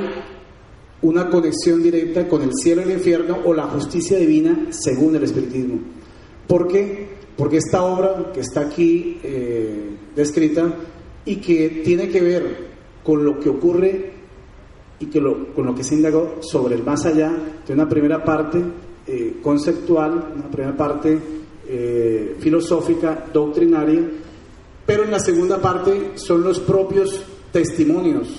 una 1.01 1.29
conexión 1.29 1.83
directa 1.83 2.27
con 2.27 2.43
el 2.43 2.51
cielo 2.53 2.81
y 2.81 2.85
el 2.85 2.91
infierno 2.91 3.39
o 3.43 3.53
la 3.53 3.63
justicia 3.63 4.17
divina 4.17 4.67
según 4.69 5.15
el 5.15 5.23
espiritismo. 5.23 5.79
¿Por 6.47 6.67
qué? 6.67 7.09
Porque 7.35 7.57
esta 7.57 7.83
obra 7.83 8.31
que 8.33 8.39
está 8.39 8.61
aquí 8.61 9.19
eh, 9.23 9.89
descrita 10.15 10.73
y 11.25 11.37
que 11.37 11.81
tiene 11.83 12.07
que 12.09 12.21
ver 12.21 12.71
con 13.03 13.25
lo 13.25 13.37
que 13.39 13.49
ocurre 13.49 14.13
y 14.99 15.07
que 15.07 15.19
con 15.19 15.65
lo 15.65 15.75
que 15.75 15.83
se 15.83 15.95
indagó 15.95 16.37
sobre 16.41 16.75
el 16.75 16.83
más 16.83 17.05
allá, 17.05 17.33
de 17.67 17.73
una 17.73 17.89
primera 17.89 18.23
parte 18.23 18.61
eh, 19.13 19.39
conceptual, 19.43 20.31
una 20.37 20.49
primera 20.49 20.77
parte 20.77 21.19
eh, 21.67 22.37
filosófica, 22.39 23.25
doctrinaria, 23.33 24.09
pero 24.85 25.03
en 25.03 25.11
la 25.11 25.19
segunda 25.19 25.59
parte 25.59 26.11
son 26.15 26.41
los 26.41 26.61
propios 26.61 27.21
testimonios 27.51 28.29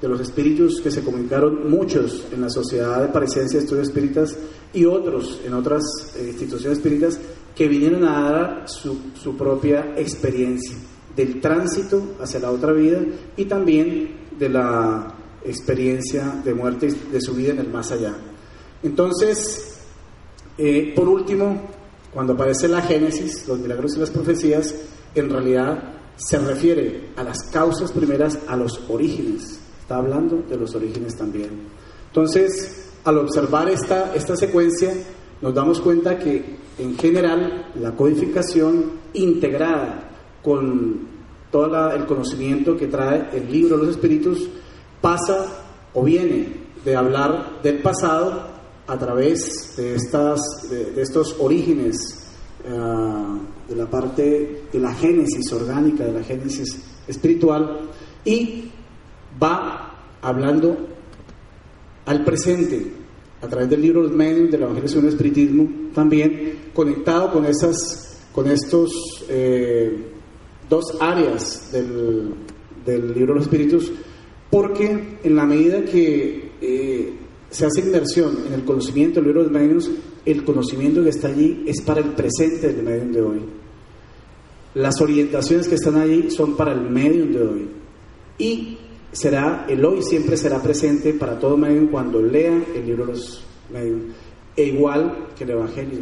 de 0.00 0.08
los 0.08 0.20
espíritus 0.20 0.80
que 0.80 0.90
se 0.90 1.04
comunicaron 1.04 1.70
muchos 1.70 2.26
en 2.32 2.40
la 2.40 2.50
Sociedad 2.50 3.02
de 3.02 3.12
Parecencia 3.12 3.60
de 3.60 3.64
Estudios 3.64 3.86
Espíritas 3.86 4.36
y 4.74 4.84
otros 4.84 5.40
en 5.46 5.54
otras 5.54 5.84
eh, 6.16 6.24
instituciones 6.26 6.78
espíritas 6.78 7.20
que 7.54 7.68
vinieron 7.68 8.02
a 8.02 8.32
dar 8.32 8.68
su, 8.68 8.98
su, 9.14 9.36
propia 9.36 9.94
experiencia 9.96 10.76
del 11.14 11.40
tránsito 11.40 12.16
hacia 12.20 12.40
la 12.40 12.50
otra 12.50 12.72
vida 12.72 13.00
y 13.36 13.44
también 13.44 14.26
de 14.36 14.48
la 14.48 15.14
experiencia 15.44 16.40
de 16.44 16.52
muerte 16.52 16.88
de 17.12 17.20
su 17.20 17.34
vida 17.34 17.52
en 17.52 17.60
el 17.60 17.68
más 17.68 17.92
allá. 17.92 18.16
Entonces, 18.82 19.80
eh, 20.56 20.92
por 20.94 21.08
último, 21.08 21.60
cuando 22.12 22.32
aparece 22.32 22.68
la 22.68 22.82
Génesis, 22.82 23.46
los 23.46 23.58
milagros 23.58 23.96
y 23.96 24.00
las 24.00 24.10
profecías, 24.10 24.74
en 25.14 25.30
realidad 25.30 25.94
se 26.16 26.38
refiere 26.38 27.10
a 27.16 27.22
las 27.22 27.38
causas 27.50 27.92
primeras, 27.92 28.38
a 28.48 28.56
los 28.56 28.80
orígenes. 28.88 29.60
Está 29.80 29.96
hablando 29.96 30.42
de 30.48 30.56
los 30.56 30.74
orígenes 30.74 31.16
también. 31.16 31.68
Entonces, 32.08 32.90
al 33.04 33.18
observar 33.18 33.68
esta, 33.68 34.14
esta 34.14 34.36
secuencia, 34.36 34.92
nos 35.40 35.54
damos 35.54 35.80
cuenta 35.80 36.18
que 36.18 36.58
en 36.78 36.96
general 36.98 37.70
la 37.76 37.94
codificación 37.94 38.98
integrada 39.14 40.10
con 40.42 41.08
todo 41.50 41.92
el 41.92 42.06
conocimiento 42.06 42.76
que 42.76 42.88
trae 42.88 43.30
el 43.32 43.50
libro 43.50 43.76
de 43.76 43.84
los 43.84 43.94
espíritus 43.94 44.48
pasa 45.00 45.46
o 45.94 46.02
viene 46.02 46.68
de 46.84 46.96
hablar 46.96 47.62
del 47.62 47.80
pasado 47.80 48.57
a 48.88 48.98
través 48.98 49.74
de, 49.76 49.94
estas, 49.94 50.40
de, 50.70 51.00
estos 51.00 51.36
orígenes, 51.38 51.96
ah, 52.66 53.38
de 53.68 53.76
la 53.76 53.86
parte 53.88 54.64
de 54.72 54.78
la 54.78 54.94
génesis 54.94 55.52
orgánica, 55.52 56.04
de 56.04 56.12
la 56.12 56.22
génesis 56.22 56.82
espiritual, 57.06 57.80
y 58.24 58.70
va 59.40 59.94
hablando 60.22 60.76
al 62.06 62.24
presente, 62.24 62.92
a 63.42 63.46
través 63.46 63.68
del 63.68 63.82
libro 63.82 64.02
Los 64.02 64.12
Medios, 64.12 64.50
del 64.50 64.62
Evangelio 64.62 64.88
según 64.88 65.04
el 65.04 65.12
Espiritismo, 65.12 65.68
también 65.94 66.70
conectado 66.72 67.30
con, 67.30 67.44
esas, 67.44 68.26
con 68.32 68.48
estos 68.48 68.90
eh, 69.28 69.96
dos 70.68 70.96
áreas 70.98 71.70
del, 71.70 72.34
del 72.86 73.12
libro 73.12 73.34
de 73.34 73.40
los 73.40 73.44
Espíritus, 73.44 73.92
porque 74.50 75.18
en 75.22 75.36
la 75.36 75.44
medida 75.44 75.84
que 75.84 76.52
eh, 76.62 77.27
se 77.50 77.66
hace 77.66 77.80
inversión 77.80 78.44
en 78.46 78.52
el 78.52 78.64
conocimiento 78.64 79.20
del 79.20 79.28
libro 79.28 79.44
de 79.44 79.50
medios, 79.50 79.90
el 80.24 80.44
conocimiento 80.44 81.02
que 81.02 81.10
está 81.10 81.28
allí 81.28 81.64
es 81.66 81.80
para 81.80 82.00
el 82.00 82.12
presente 82.12 82.72
del 82.72 82.82
medium 82.82 83.12
de 83.12 83.22
hoy. 83.22 83.40
Las 84.74 85.00
orientaciones 85.00 85.66
que 85.66 85.76
están 85.76 85.96
allí 85.96 86.30
son 86.30 86.56
para 86.56 86.72
el 86.72 86.82
medium 86.82 87.32
de 87.32 87.42
hoy. 87.42 87.68
Y 88.38 88.78
será, 89.12 89.64
el 89.68 89.84
hoy 89.84 90.02
siempre 90.02 90.36
será 90.36 90.62
presente 90.62 91.14
para 91.14 91.38
todo 91.38 91.56
medium 91.56 91.88
cuando 91.88 92.20
lea 92.20 92.64
el 92.74 92.86
libro 92.86 93.06
de 93.06 93.12
los 93.12 93.44
medios. 93.72 94.02
E 94.54 94.64
igual 94.64 95.28
que 95.36 95.44
el 95.44 95.50
Evangelio. 95.50 96.00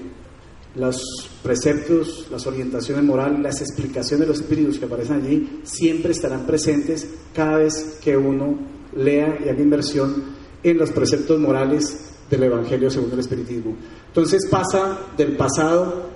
Los 0.75 1.31
preceptos, 1.43 2.26
las 2.31 2.47
orientaciones 2.47 3.05
morales, 3.05 3.41
las 3.41 3.61
explicaciones 3.61 4.26
de 4.26 4.33
los 4.33 4.41
espíritus 4.41 4.79
que 4.79 4.85
aparecen 4.85 5.23
allí 5.23 5.61
siempre 5.62 6.11
estarán 6.11 6.45
presentes 6.45 7.09
cada 7.33 7.59
vez 7.59 7.99
que 8.03 8.17
uno 8.17 8.59
lea 8.95 9.38
y 9.43 9.49
haga 9.49 9.62
inversión 9.62 10.36
en 10.63 10.79
los 10.79 10.91
preceptos 10.91 11.39
morales 11.39 12.13
del 12.31 12.43
Evangelio 12.45 12.91
según 12.91 13.13
el 13.13 13.21
Espiritismo. 13.21 13.77
Entonces 14.09 14.47
pasa 14.51 14.99
del 15.17 15.37
pasado 15.37 16.11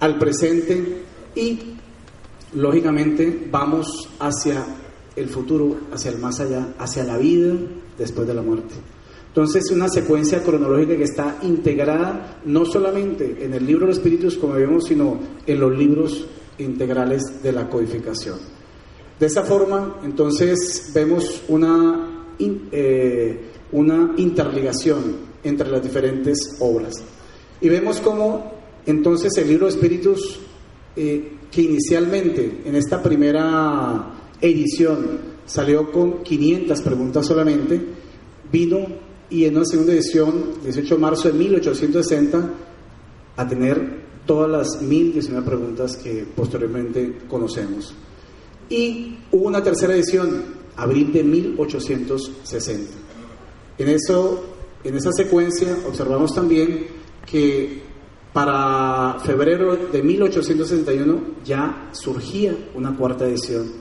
al 0.00 0.18
presente 0.18 1.02
y 1.34 1.58
lógicamente 2.54 3.48
vamos 3.50 4.08
hacia 4.18 4.64
el 5.16 5.28
futuro, 5.28 5.76
hacia 5.92 6.10
el 6.10 6.18
más 6.18 6.40
allá, 6.40 6.74
hacia 6.78 7.04
la 7.04 7.18
vida 7.18 7.54
después 7.98 8.26
de 8.26 8.34
la 8.34 8.42
muerte. 8.42 8.74
Entonces, 9.28 9.70
una 9.70 9.88
secuencia 9.88 10.42
cronológica 10.42 10.96
que 10.96 11.04
está 11.04 11.38
integrada 11.42 12.40
no 12.44 12.64
solamente 12.64 13.44
en 13.44 13.54
el 13.54 13.64
libro 13.64 13.82
de 13.82 13.92
los 13.92 13.98
espíritus, 13.98 14.36
como 14.36 14.54
vemos, 14.54 14.86
sino 14.86 15.20
en 15.46 15.60
los 15.60 15.76
libros 15.76 16.26
integrales 16.58 17.40
de 17.40 17.52
la 17.52 17.68
codificación. 17.68 18.38
De 19.20 19.26
esa 19.26 19.44
forma, 19.44 20.00
entonces, 20.02 20.90
vemos 20.92 21.42
una 21.46 22.34
eh, 22.40 23.49
una 23.72 24.14
interligación 24.16 25.30
entre 25.42 25.70
las 25.70 25.82
diferentes 25.82 26.56
obras. 26.60 26.94
Y 27.60 27.68
vemos 27.68 28.00
cómo 28.00 28.52
entonces 28.86 29.36
el 29.36 29.48
libro 29.48 29.66
de 29.66 29.72
Espíritus, 29.72 30.38
eh, 30.96 31.32
que 31.50 31.62
inicialmente 31.62 32.62
en 32.64 32.76
esta 32.76 33.02
primera 33.02 34.30
edición 34.40 35.18
salió 35.44 35.90
con 35.90 36.22
500 36.22 36.80
preguntas 36.80 37.26
solamente, 37.26 37.80
vino 38.50 38.86
y 39.28 39.44
en 39.44 39.56
una 39.56 39.64
segunda 39.64 39.92
edición, 39.92 40.54
18 40.62 40.94
de 40.94 41.00
marzo 41.00 41.28
de 41.28 41.38
1860, 41.38 42.50
a 43.36 43.48
tener 43.48 44.00
todas 44.26 44.50
las 44.50 44.82
1019 44.82 45.46
preguntas 45.46 45.96
que 45.96 46.24
posteriormente 46.34 47.18
conocemos. 47.28 47.94
Y 48.68 49.18
hubo 49.32 49.46
una 49.46 49.62
tercera 49.62 49.94
edición, 49.94 50.44
abril 50.76 51.12
de 51.12 51.24
1860. 51.24 53.09
En, 53.80 53.88
eso, 53.88 54.44
en 54.84 54.94
esa 54.94 55.10
secuencia 55.10 55.74
observamos 55.88 56.34
también 56.34 56.86
que 57.24 57.80
para 58.30 59.16
febrero 59.20 59.74
de 59.74 60.02
1861 60.02 61.20
ya 61.46 61.88
surgía 61.92 62.54
una 62.74 62.94
cuarta 62.94 63.26
edición. 63.26 63.72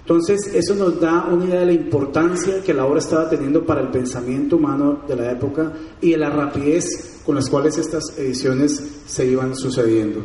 Entonces, 0.00 0.52
eso 0.52 0.74
nos 0.74 1.00
da 1.00 1.28
una 1.30 1.44
idea 1.44 1.60
de 1.60 1.66
la 1.66 1.72
importancia 1.72 2.64
que 2.64 2.74
la 2.74 2.84
obra 2.84 2.98
estaba 2.98 3.30
teniendo 3.30 3.64
para 3.64 3.82
el 3.82 3.90
pensamiento 3.90 4.56
humano 4.56 5.04
de 5.06 5.14
la 5.14 5.30
época 5.30 5.72
y 6.00 6.10
de 6.10 6.16
la 6.16 6.30
rapidez 6.30 7.20
con 7.24 7.36
las 7.36 7.48
cuales 7.48 7.78
estas 7.78 8.02
ediciones 8.18 9.02
se 9.06 9.24
iban 9.24 9.54
sucediendo. 9.54 10.20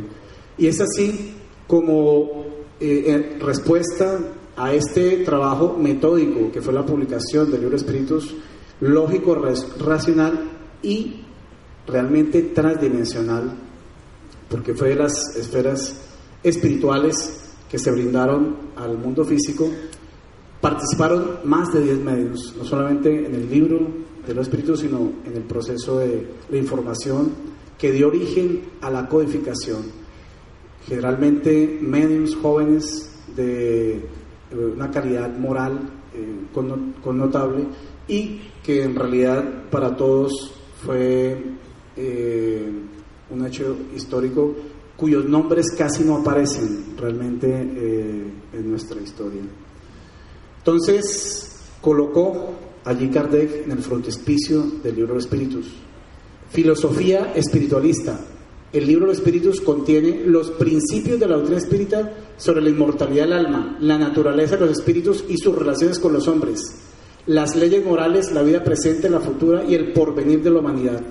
Y 0.57 0.65
es 0.65 0.81
así 0.81 1.35
como 1.67 2.45
eh, 2.79 3.03
en 3.05 3.39
respuesta 3.39 4.17
a 4.57 4.73
este 4.73 5.17
trabajo 5.17 5.77
metódico 5.79 6.51
que 6.51 6.63
fue 6.63 6.73
la 6.73 6.83
publicación 6.83 7.51
del 7.51 7.61
libro 7.61 7.75
Espíritus, 7.75 8.33
lógico, 8.81 9.35
racional 9.79 10.49
y 10.81 11.21
realmente 11.87 12.41
transdimensional, 12.41 13.53
porque 14.49 14.73
fue 14.73 14.89
de 14.89 14.95
las 14.95 15.35
esferas 15.35 15.95
espirituales 16.43 17.55
que 17.69 17.77
se 17.77 17.91
brindaron 17.91 18.55
al 18.75 18.97
mundo 18.97 19.25
físico, 19.25 19.69
participaron 20.61 21.39
más 21.43 21.71
de 21.73 21.81
10 21.81 21.99
medios, 21.99 22.55
no 22.57 22.65
solamente 22.65 23.25
en 23.25 23.33
el 23.33 23.49
libro 23.49 23.87
de 24.25 24.33
los 24.33 24.47
espíritus, 24.47 24.81
sino 24.81 25.11
en 25.25 25.35
el 25.35 25.43
proceso 25.43 25.99
de 25.99 26.27
la 26.49 26.57
información 26.57 27.31
que 27.77 27.91
dio 27.91 28.07
origen 28.07 28.61
a 28.81 28.89
la 28.89 29.07
codificación. 29.07 29.83
Generalmente 30.85 31.79
medios 31.81 32.35
jóvenes 32.35 33.09
de 33.35 34.01
una 34.51 34.89
calidad 34.89 35.35
moral 35.37 35.79
eh, 36.13 36.35
connotable 37.01 37.65
y 38.07 38.41
que 38.69 38.83
en 38.83 38.93
realidad 38.93 39.43
para 39.71 39.97
todos 39.97 40.51
fue 40.85 41.35
eh, 41.97 42.71
un 43.31 43.45
hecho 43.47 43.75
histórico 43.95 44.53
cuyos 44.95 45.25
nombres 45.25 45.71
casi 45.75 46.03
no 46.03 46.17
aparecen 46.17 46.95
realmente 46.95 47.47
eh, 47.49 48.31
en 48.53 48.69
nuestra 48.69 49.01
historia. 49.01 49.41
Entonces 50.59 51.51
colocó 51.81 52.51
allí 52.85 53.09
Kardec 53.09 53.65
en 53.65 53.71
el 53.71 53.79
frontispicio 53.79 54.61
del 54.83 54.97
libro 54.97 55.15
de 55.15 55.21
espíritus. 55.21 55.65
Filosofía 56.51 57.33
espiritualista. 57.33 58.19
El 58.71 58.85
libro 58.85 59.07
de 59.07 59.13
espíritus 59.13 59.61
contiene 59.61 60.25
los 60.27 60.51
principios 60.51 61.19
de 61.19 61.27
la 61.27 61.37
doctrina 61.37 61.57
espírita 61.57 62.13
sobre 62.37 62.61
la 62.61 62.69
inmortalidad 62.69 63.23
del 63.23 63.33
alma, 63.33 63.77
la 63.79 63.97
naturaleza 63.97 64.57
de 64.57 64.67
los 64.67 64.77
espíritus 64.77 65.25
y 65.27 65.37
sus 65.37 65.55
relaciones 65.55 65.97
con 65.97 66.13
los 66.13 66.27
hombres 66.27 66.85
las 67.25 67.55
leyes 67.55 67.85
morales, 67.85 68.31
la 68.31 68.41
vida 68.41 68.63
presente, 68.63 69.09
la 69.09 69.19
futura 69.19 69.63
y 69.63 69.75
el 69.75 69.93
porvenir 69.93 70.41
de 70.41 70.49
la 70.49 70.59
humanidad. 70.59 71.01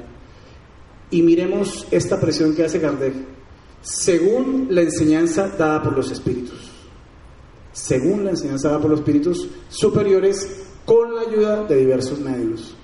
Y 1.11 1.23
miremos 1.23 1.87
esta 1.91 2.21
presión 2.21 2.55
que 2.55 2.65
hace 2.65 2.81
Kardec, 2.81 3.15
según 3.81 4.69
la 4.71 4.83
enseñanza 4.83 5.49
dada 5.49 5.83
por 5.83 5.97
los 5.97 6.11
espíritus, 6.11 6.71
según 7.73 8.25
la 8.25 8.31
enseñanza 8.31 8.69
dada 8.69 8.81
por 8.81 8.91
los 8.91 9.01
espíritus 9.01 9.49
superiores, 9.69 10.65
con 10.85 11.15
la 11.15 11.23
ayuda 11.23 11.65
de 11.65 11.77
diversos 11.77 12.19
medios. 12.21 12.75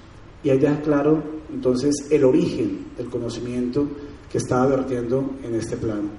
Y 0.43 0.51
deja 0.51 0.81
claro 0.83 1.23
entonces 1.53 2.07
el 2.11 2.25
origen 2.25 2.87
del 2.97 3.09
conocimiento 3.09 3.89
que 4.31 4.39
estaba 4.39 4.67
vertiendo 4.67 5.37
en 5.43 5.55
este 5.55 5.77
plano. 5.77 6.11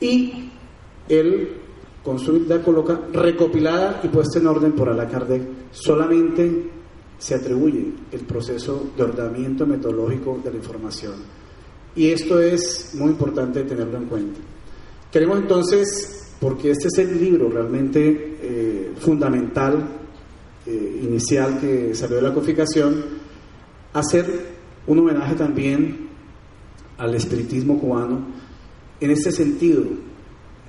Y 0.00 0.50
él 1.08 1.61
con 2.04 2.18
su 2.18 2.32
vida 2.32 2.62
coloca 2.62 3.00
recopilada 3.12 4.00
y 4.02 4.08
puesta 4.08 4.38
en 4.38 4.46
orden 4.46 4.72
por 4.72 4.88
Alá 4.88 5.08
Kardec, 5.08 5.42
solamente 5.70 6.70
se 7.18 7.36
atribuye 7.36 7.92
el 8.10 8.20
proceso 8.20 8.90
de 8.96 9.04
ordenamiento 9.04 9.64
metodológico 9.66 10.40
de 10.42 10.50
la 10.50 10.56
información. 10.56 11.14
Y 11.94 12.08
esto 12.08 12.40
es 12.40 12.94
muy 12.94 13.10
importante 13.10 13.62
tenerlo 13.62 13.98
en 13.98 14.06
cuenta. 14.06 14.40
Queremos 15.12 15.38
entonces, 15.38 16.34
porque 16.40 16.70
este 16.72 16.88
es 16.88 16.98
el 16.98 17.20
libro 17.20 17.48
realmente 17.48 18.38
eh, 18.42 18.92
fundamental, 18.98 20.00
eh, 20.66 21.00
inicial 21.02 21.60
que 21.60 21.94
salió 21.94 22.16
de 22.16 22.22
la 22.22 22.34
codificación, 22.34 23.04
hacer 23.92 24.26
un 24.86 24.98
homenaje 24.98 25.34
también 25.34 26.08
al 26.98 27.14
espiritismo 27.14 27.78
cubano. 27.78 28.26
En 29.00 29.10
este 29.10 29.30
sentido, 29.30 29.84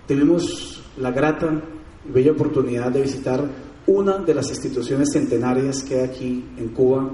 tenemos 0.07 0.72
la 0.97 1.11
grata 1.11 1.61
y 2.07 2.11
bella 2.11 2.31
oportunidad 2.31 2.91
de 2.91 3.01
visitar 3.01 3.43
una 3.87 4.17
de 4.17 4.33
las 4.33 4.49
instituciones 4.49 5.09
centenarias 5.11 5.83
que 5.83 5.99
hay 5.99 6.09
aquí 6.09 6.45
en 6.57 6.69
Cuba, 6.69 7.11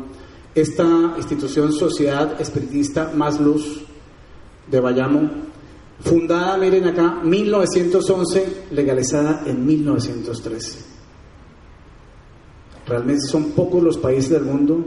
esta 0.53 1.13
institución 1.17 1.71
Sociedad 1.71 2.39
Espiritista 2.39 3.11
Más 3.15 3.39
Luz 3.39 3.83
de 4.69 4.79
Bayamo, 4.79 5.49
Fundada, 6.01 6.57
miren 6.57 6.87
acá, 6.87 7.19
1911, 7.23 8.67
legalizada 8.71 9.43
en 9.45 9.65
1913. 9.65 10.79
Realmente 12.87 13.21
son 13.27 13.51
pocos 13.51 13.83
los 13.83 13.97
países 13.97 14.29
del 14.29 14.43
mundo, 14.43 14.83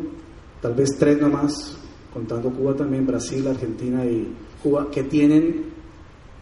tal 0.63 0.75
vez 0.75 0.97
tres 0.99 1.21
nomás, 1.21 1.77
contando 2.13 2.51
Cuba 2.51 2.75
también, 2.75 3.07
Brasil, 3.07 3.47
Argentina 3.47 4.05
y 4.07 4.35
Cuba, 4.63 4.91
que 4.91 5.03
tienen 5.03 5.67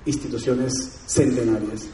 instituciones 0.07 1.03
centenarias. 1.07 1.89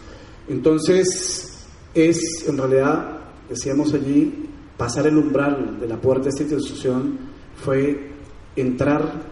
Entonces, 0.49 1.67
es 1.95 2.19
en 2.47 2.59
realidad, 2.59 3.19
decíamos 3.49 3.93
allí, 3.95 4.49
pasar 4.77 5.07
el 5.07 5.17
umbral 5.17 5.79
de 5.81 5.89
la 5.89 6.01
puerta 6.01 6.25
de 6.25 6.31
esta 6.31 6.43
institución 6.43 7.19
fue 7.57 8.11
entrar 8.55 9.23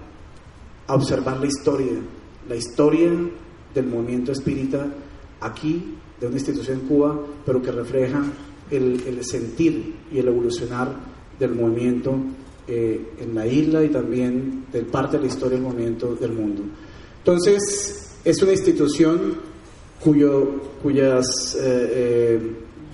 a 0.86 0.94
observar 0.94 1.38
la 1.38 1.46
historia, 1.46 1.92
la 2.48 2.56
historia 2.56 3.10
del 3.74 3.86
movimiento 3.86 4.32
espírita 4.32 4.86
aquí, 5.40 5.96
de 6.20 6.26
una 6.26 6.36
institución 6.36 6.80
en 6.80 6.86
Cuba, 6.86 7.20
pero 7.44 7.60
que 7.60 7.70
refleja 7.70 8.22
el, 8.70 9.24
sentir 9.24 9.94
y 10.12 10.18
el 10.18 10.28
evolucionar 10.28 10.94
del 11.38 11.54
movimiento 11.54 12.14
eh, 12.66 13.12
en 13.18 13.34
la 13.34 13.46
isla 13.46 13.84
y 13.84 13.88
también 13.88 14.66
de 14.72 14.82
parte 14.82 15.16
de 15.16 15.24
la 15.24 15.28
historia 15.28 15.58
del 15.58 15.66
movimiento 15.66 16.14
del 16.14 16.32
mundo. 16.32 16.62
Entonces, 17.18 18.16
es 18.24 18.42
una 18.42 18.52
institución 18.52 19.34
cuyo, 20.04 20.60
cuyas 20.82 21.56
eh, 21.58 22.36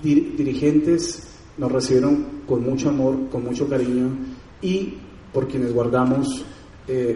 eh, 0.01 0.23
dirigentes 0.37 1.27
nos 1.57 1.71
recibieron 1.71 2.25
con 2.47 2.63
mucho 2.63 2.89
amor, 2.89 3.29
con 3.29 3.43
mucho 3.43 3.67
cariño 3.67 4.09
y 4.61 4.95
por 5.33 5.47
quienes 5.47 5.73
guardamos 5.73 6.45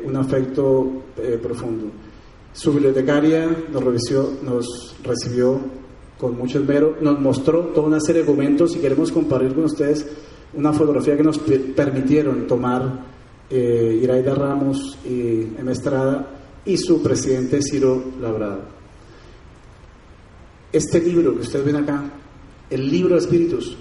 un 0.05 0.15
afecto 0.15 0.89
profundo. 1.41 1.87
Su 2.53 2.71
bibliotecaria 2.71 3.53
nos, 3.73 3.83
nos 4.41 4.95
recibió 5.03 5.59
con 6.17 6.37
mucho 6.37 6.59
esmero, 6.59 6.95
nos 7.01 7.19
mostró 7.19 7.65
toda 7.67 7.87
una 7.87 7.99
serie 7.99 8.21
de 8.21 8.27
documentos 8.27 8.75
y 8.75 8.79
queremos 8.79 9.11
compartir 9.11 9.53
con 9.53 9.65
ustedes 9.65 10.07
una 10.53 10.71
fotografía 10.71 11.17
que 11.17 11.23
nos 11.23 11.39
permitieron 11.39 12.47
tomar 12.47 13.05
eh, 13.49 13.99
Iraida 14.01 14.33
Ramos 14.33 14.97
y 15.05 15.41
M. 15.59 15.71
Estrada 15.71 16.27
y 16.65 16.77
su 16.77 17.03
presidente 17.03 17.59
Ciro 17.61 18.01
Labrada. 18.21 18.74
Este 20.75 20.99
libro 20.99 21.33
que 21.33 21.39
ustedes 21.39 21.63
ven 21.63 21.77
acá, 21.77 22.03
el 22.69 22.89
libro 22.89 23.15
de 23.15 23.21
espíritus, 23.21 23.77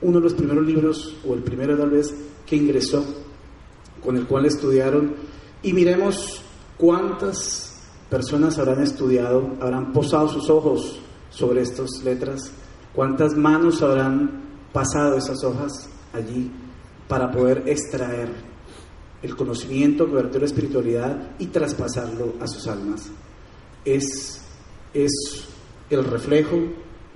uno 0.00 0.18
de 0.18 0.24
los 0.24 0.34
primeros 0.34 0.66
libros, 0.66 1.16
o 1.24 1.34
el 1.34 1.42
primero 1.44 1.78
tal 1.78 1.90
vez, 1.90 2.12
que 2.44 2.56
ingresó, 2.56 3.04
con 4.02 4.16
el 4.16 4.26
cual 4.26 4.46
estudiaron, 4.46 5.14
y 5.62 5.72
miremos 5.72 6.42
cuántas 6.76 7.80
personas 8.10 8.58
habrán 8.58 8.82
estudiado, 8.82 9.56
habrán 9.60 9.92
posado 9.92 10.26
sus 10.26 10.50
ojos 10.50 10.98
sobre 11.30 11.62
estas 11.62 12.02
letras, 12.02 12.50
cuántas 12.92 13.36
manos 13.36 13.80
habrán 13.80 14.42
pasado 14.72 15.18
esas 15.18 15.44
hojas 15.44 15.88
allí 16.12 16.50
para 17.06 17.30
poder 17.30 17.62
extraer 17.66 18.30
el 19.22 19.36
conocimiento 19.36 20.06
que 20.10 20.20
de 20.24 20.38
la 20.40 20.46
espiritualidad 20.46 21.36
y 21.38 21.46
traspasarlo 21.46 22.34
a 22.40 22.48
sus 22.48 22.66
almas. 22.66 23.12
Es, 23.84 24.44
es 24.92 25.52
el 25.94 26.04
reflejo 26.04 26.58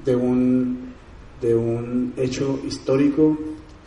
de 0.04 0.14
un, 0.14 0.92
de 1.40 1.54
un 1.54 2.12
hecho 2.16 2.60
histórico 2.66 3.36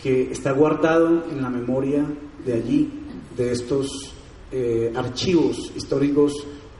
que 0.01 0.31
está 0.31 0.51
guardado 0.51 1.25
en 1.31 1.41
la 1.41 1.49
memoria 1.49 2.05
de 2.45 2.53
allí, 2.53 2.89
de 3.35 3.51
estos 3.51 4.13
eh, 4.51 4.91
archivos 4.95 5.71
históricos 5.75 6.33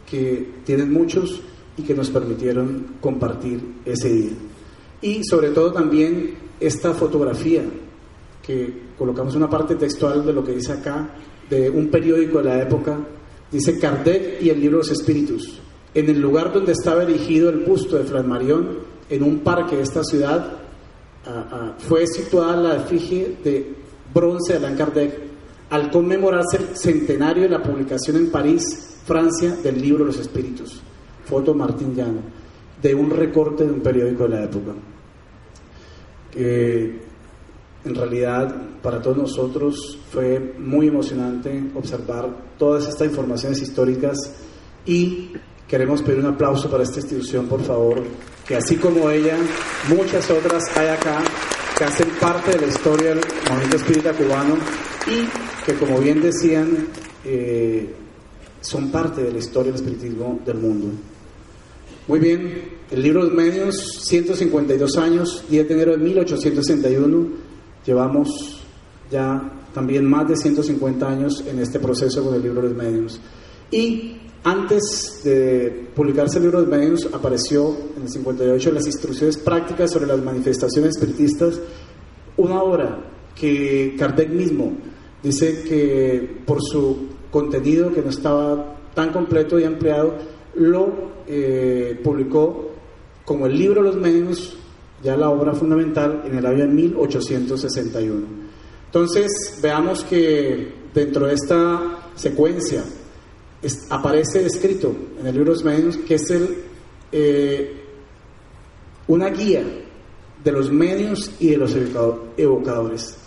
que 0.10 0.56
tienen 0.66 0.92
muchos 0.92 1.42
y 1.78 1.84
que 1.84 1.94
nos 1.94 2.10
permitieron 2.10 2.96
compartir 3.00 3.62
ese 3.86 4.10
día. 4.10 4.32
Y 5.02 5.24
sobre 5.24 5.50
todo 5.50 5.72
también 5.72 6.36
esta 6.60 6.94
fotografía, 6.94 7.64
que 8.42 8.90
colocamos 8.98 9.36
una 9.36 9.50
parte 9.50 9.76
textual 9.76 10.26
de 10.26 10.34
lo 10.34 10.44
que 10.44 10.54
dice 10.54 10.74
acá, 10.74 11.16
de 11.50 11.70
un 11.70 11.90
periódico 11.90 12.40
de 12.40 12.44
la 12.44 12.62
época, 12.62 12.98
dice 13.52 13.80
Kardec 13.80 14.42
y 14.42 14.50
el 14.50 14.60
libro 14.60 14.80
de 14.80 14.88
los 14.88 14.92
espíritus. 14.92 15.60
En 15.94 16.10
el 16.10 16.20
lugar 16.20 16.54
donde 16.54 16.74
estaba 16.74 17.04
erigido 17.04 17.50
el 17.50 17.60
busto 17.60 17.98
de 17.98 18.04
Fray 18.04 18.24
Marión, 18.24 18.80
en 19.10 19.24
un 19.24 19.40
parque 19.40 19.76
de 19.76 19.84
esta 19.84 20.04
ciudad, 20.04 20.54
fue 21.80 22.06
situada 22.08 22.56
la 22.56 22.76
efigie 22.78 23.38
de 23.44 23.76
bronce 24.14 24.54
de 24.54 24.66
Allan 24.66 24.78
Kardec 24.78 25.20
al 25.70 25.92
conmemorarse 25.92 26.58
el 26.58 26.78
centenario 26.78 27.44
de 27.44 27.50
la 27.50 27.62
publicación 27.62 28.18
en 28.18 28.32
París, 28.32 28.64
Francia, 29.06 29.56
del 29.64 29.82
libro 29.82 30.06
los 30.06 30.18
espíritus 30.18 30.82
foto 31.30 31.54
Martín 31.54 31.94
Llano, 31.96 32.22
de 32.82 32.96
un 32.96 33.12
recorte 33.12 33.66
de 33.66 33.72
un 33.72 33.82
periódico 33.82 34.24
de 34.24 34.30
la 34.30 34.44
época. 34.44 34.74
en 37.86 37.96
realidad 37.96 38.56
para 38.82 39.02
todos 39.02 39.18
nosotros 39.18 39.98
fue 40.12 40.56
muy 40.58 40.88
emocionante 40.88 41.64
observar 41.76 42.30
todas 42.58 42.88
estas 42.88 43.08
informaciones 43.08 43.62
históricas 43.62 44.18
y 44.86 45.32
queremos 45.70 46.02
pedir 46.02 46.20
un 46.20 46.26
aplauso 46.26 46.70
para 46.70 46.84
esta 46.84 47.00
institución, 47.00 47.46
por 47.46 47.62
favor, 47.62 48.04
que 48.48 48.56
así 48.56 48.78
como 48.78 49.10
ella, 49.12 49.38
muchas 49.88 50.30
otras 50.32 50.64
hay 50.76 50.88
acá 50.88 51.24
que 51.78 51.84
hacen 51.84 52.10
parte 52.20 52.52
de 52.52 52.62
la 52.62 52.68
historia 52.68 53.10
del 53.10 53.22
movimiento 53.48 53.76
espírita 53.78 54.14
cubano 54.14 54.56
y 55.06 55.64
que, 55.66 55.74
como 55.76 56.00
bien 56.00 56.22
decían, 56.22 56.88
eh, 57.24 57.94
son 58.60 58.90
parte 58.90 59.22
de 59.24 59.32
la 59.32 59.38
historia 59.38 59.72
del 59.72 59.82
espiritismo 59.82 60.40
del 60.44 60.58
mundo. 60.58 60.88
Muy 62.08 62.20
bien, 62.20 62.64
el 62.90 63.04
libro 63.04 63.24
de 63.24 63.32
medios, 63.32 64.02
152 64.08 64.98
años, 64.98 65.46
10 65.48 65.68
de 65.68 65.74
enero 65.76 65.92
de 65.92 65.98
1861, 66.00 67.28
llevamos 67.86 68.60
ya 69.12 69.54
también 69.72 70.10
más 70.10 70.28
de 70.28 70.36
150 70.36 71.08
años 71.08 71.44
en 71.48 71.60
este 71.60 71.80
proceso 71.80 72.24
con 72.24 72.34
el 72.34 72.42
libro 72.42 72.68
de 72.68 72.74
medios. 72.74 73.22
Y 73.70 74.19
antes 74.44 75.22
de 75.24 75.90
publicarse 75.96 76.38
el 76.38 76.44
libro 76.44 76.62
de 76.62 76.78
medios, 76.78 77.08
apareció 77.12 77.76
en 77.96 78.04
el 78.04 78.10
58 78.10 78.72
las 78.72 78.86
instrucciones 78.86 79.38
prácticas 79.38 79.92
sobre 79.92 80.08
las 80.08 80.24
manifestaciones 80.24 80.96
espiritistas, 80.98 81.60
una 82.38 82.62
obra 82.62 83.00
que 83.36 83.96
Kardec 83.98 84.30
mismo 84.30 84.74
dice 85.22 85.64
que 85.64 86.42
por 86.46 86.60
su 86.62 87.10
contenido 87.32 87.94
que 87.94 88.02
no 88.02 88.10
estaba 88.10 88.78
tan 88.94 89.12
completo 89.12 89.60
y 89.60 89.66
ampliado, 89.66 90.16
lo 90.56 91.12
eh, 91.28 92.00
publicó 92.04 92.72
como 93.26 93.46
el 93.46 93.58
libro 93.58 93.82
los 93.82 93.96
medios, 93.96 94.58
ya 95.04 95.16
la 95.16 95.30
obra 95.30 95.54
fundamental, 95.54 96.24
en 96.26 96.38
el 96.38 96.46
año 96.46 96.66
1861. 96.68 98.26
Entonces, 98.86 99.60
veamos 99.62 100.04
que 100.04 100.74
dentro 100.94 101.28
de 101.28 101.34
esta 101.36 102.10
secuencia 102.16 102.84
aparece 103.90 104.46
escrito 104.46 104.96
en 105.20 105.28
el 105.28 105.36
libro 105.36 105.56
de 105.56 105.64
medios 105.64 105.98
que 105.98 106.16
es 106.16 106.30
el, 106.32 106.58
eh, 107.12 107.84
una 109.08 109.30
guía 109.30 109.64
de 110.44 110.52
los 110.52 110.72
medios 110.72 111.32
y 111.40 111.50
de 111.50 111.58
los 111.58 111.76
evocadores. 112.38 113.18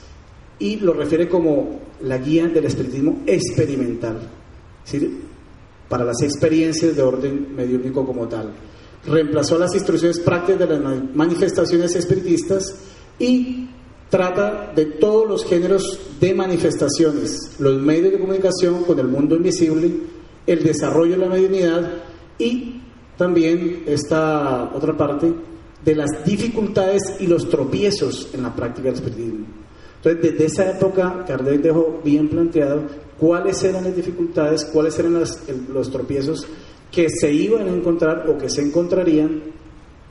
Y 0.59 0.77
lo 0.77 0.93
refiere 0.93 1.29
como 1.29 1.81
la 2.03 2.19
guía 2.19 2.47
del 2.49 2.65
espiritismo 2.65 3.23
experimental. 3.27 4.21
¿sí? 4.85 5.23
para 5.93 6.07
las 6.07 6.23
experiencias 6.23 6.97
de 6.97 7.03
orden 7.03 7.55
mediúnico 7.55 8.07
como 8.07 8.27
tal. 8.27 8.51
Reemplazó 9.05 9.59
las 9.59 9.75
instrucciones 9.75 10.21
prácticas 10.21 10.61
de 10.61 10.79
las 10.79 11.15
manifestaciones 11.15 11.95
espiritistas 11.95 12.75
y 13.19 13.69
trata 14.09 14.73
de 14.75 14.87
todos 14.87 15.29
los 15.29 15.45
géneros 15.45 16.01
de 16.19 16.33
manifestaciones, 16.33 17.57
los 17.59 17.79
medios 17.83 18.13
de 18.13 18.21
comunicación 18.21 18.85
con 18.85 18.99
el 19.01 19.09
mundo 19.09 19.37
invisible, 19.37 19.93
el 20.47 20.63
desarrollo 20.63 21.13
de 21.13 21.19
la 21.19 21.29
mediunidad 21.29 21.91
y 22.39 22.81
también 23.17 23.85
esta 23.87 24.71
otra 24.75 24.97
parte 24.97 25.33
de 25.85 25.95
las 25.95 26.25
dificultades 26.25 27.03
y 27.21 27.27
los 27.27 27.49
tropiezos 27.49 28.31
en 28.35 28.43
la 28.43 28.55
práctica 28.55 28.89
del 28.89 28.95
espiritismo. 28.95 29.47
Entonces, 29.97 30.33
desde 30.33 30.45
esa 30.47 30.71
época, 30.71 31.25
Kardec 31.27 31.61
dejó 31.61 32.01
bien 32.05 32.29
planteado 32.29 32.83
cuáles 33.19 33.63
eran 33.63 33.85
las 33.85 33.95
dificultades, 33.95 34.65
cuáles 34.65 34.99
eran 34.99 35.23
los 35.73 35.91
tropiezos 35.91 36.47
que 36.91 37.09
se 37.09 37.33
iban 37.33 37.69
a 37.69 37.71
encontrar 37.71 38.29
o 38.29 38.37
que 38.37 38.51
se 38.51 38.63
encontrarían 38.63 39.43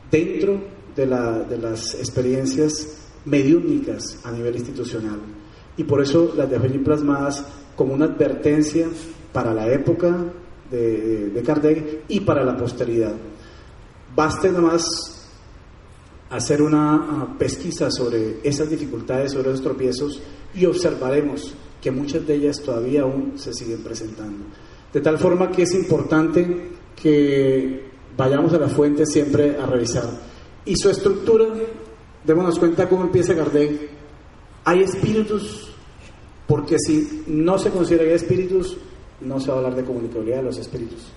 dentro 0.09 0.61
de, 0.95 1.05
las 1.05 1.93
experiencias 1.95 3.09
mediúnicas 3.25 4.19
a 4.23 4.31
nivel 4.31 4.55
institucional. 4.55 5.19
Y 5.77 5.83
por 5.83 6.01
eso 6.01 6.33
las 6.35 6.49
dejó 6.49 6.65
plasmadas 6.83 7.43
como 7.75 7.93
una 7.93 8.05
advertencia 8.05 8.87
para 9.31 9.53
la 9.53 9.71
época 9.71 10.15
de, 10.69 11.29
de 11.29 11.43
Kardec 11.43 12.03
y 12.07 12.21
para 12.21 12.43
la 12.43 12.57
posteridad. 12.57 13.13
Baste 14.15 14.49
nada 14.49 14.61
más 14.61 15.21
hacer 16.31 16.61
una 16.61 16.95
ah, 16.95 17.35
pesquisa 17.37 17.91
sobre 17.91 18.39
esas 18.43 18.69
dificultades, 18.69 19.33
sobre 19.33 19.49
esos 19.49 19.61
tropiezos 19.61 20.19
y 20.55 20.65
observaremos 20.65 21.53
que 21.81 21.91
muchas 21.91 22.25
de 22.25 22.35
ellas 22.35 22.61
todavía 22.61 23.01
aún 23.01 23.33
se 23.35 23.53
siguen 23.53 23.83
presentando. 23.83 24.45
De 24.93 25.01
tal 25.01 25.17
forma 25.17 25.51
que 25.51 25.63
es 25.63 25.73
importante 25.73 26.69
que 26.95 27.85
vayamos 28.15 28.53
a 28.53 28.59
la 28.59 28.69
fuente 28.69 29.05
siempre 29.05 29.57
a 29.57 29.65
revisar. 29.65 30.09
Y 30.65 30.75
su 30.75 30.89
estructura, 30.89 31.45
démonos 32.23 32.59
cuenta 32.59 32.87
cómo 32.87 33.03
empieza 33.03 33.35
Kardec. 33.35 33.89
Hay 34.65 34.81
espíritus, 34.81 35.69
porque 36.47 36.77
si 36.77 37.23
no 37.27 37.57
se 37.57 37.71
considera 37.71 38.03
que 38.03 38.09
hay 38.11 38.15
espíritus, 38.15 38.77
no 39.21 39.39
se 39.39 39.47
va 39.47 39.55
a 39.55 39.57
hablar 39.57 39.75
de 39.75 39.83
comunicabilidad 39.83 40.37
de 40.37 40.43
los 40.43 40.57
espíritus, 40.57 41.07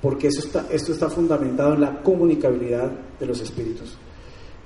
porque 0.00 0.28
eso 0.28 0.40
está, 0.40 0.66
esto 0.70 0.92
está 0.92 1.08
fundamentado 1.08 1.74
en 1.74 1.80
la 1.80 2.02
comunicabilidad 2.02 2.90
de 3.18 3.26
los 3.26 3.40
espíritus. 3.40 3.96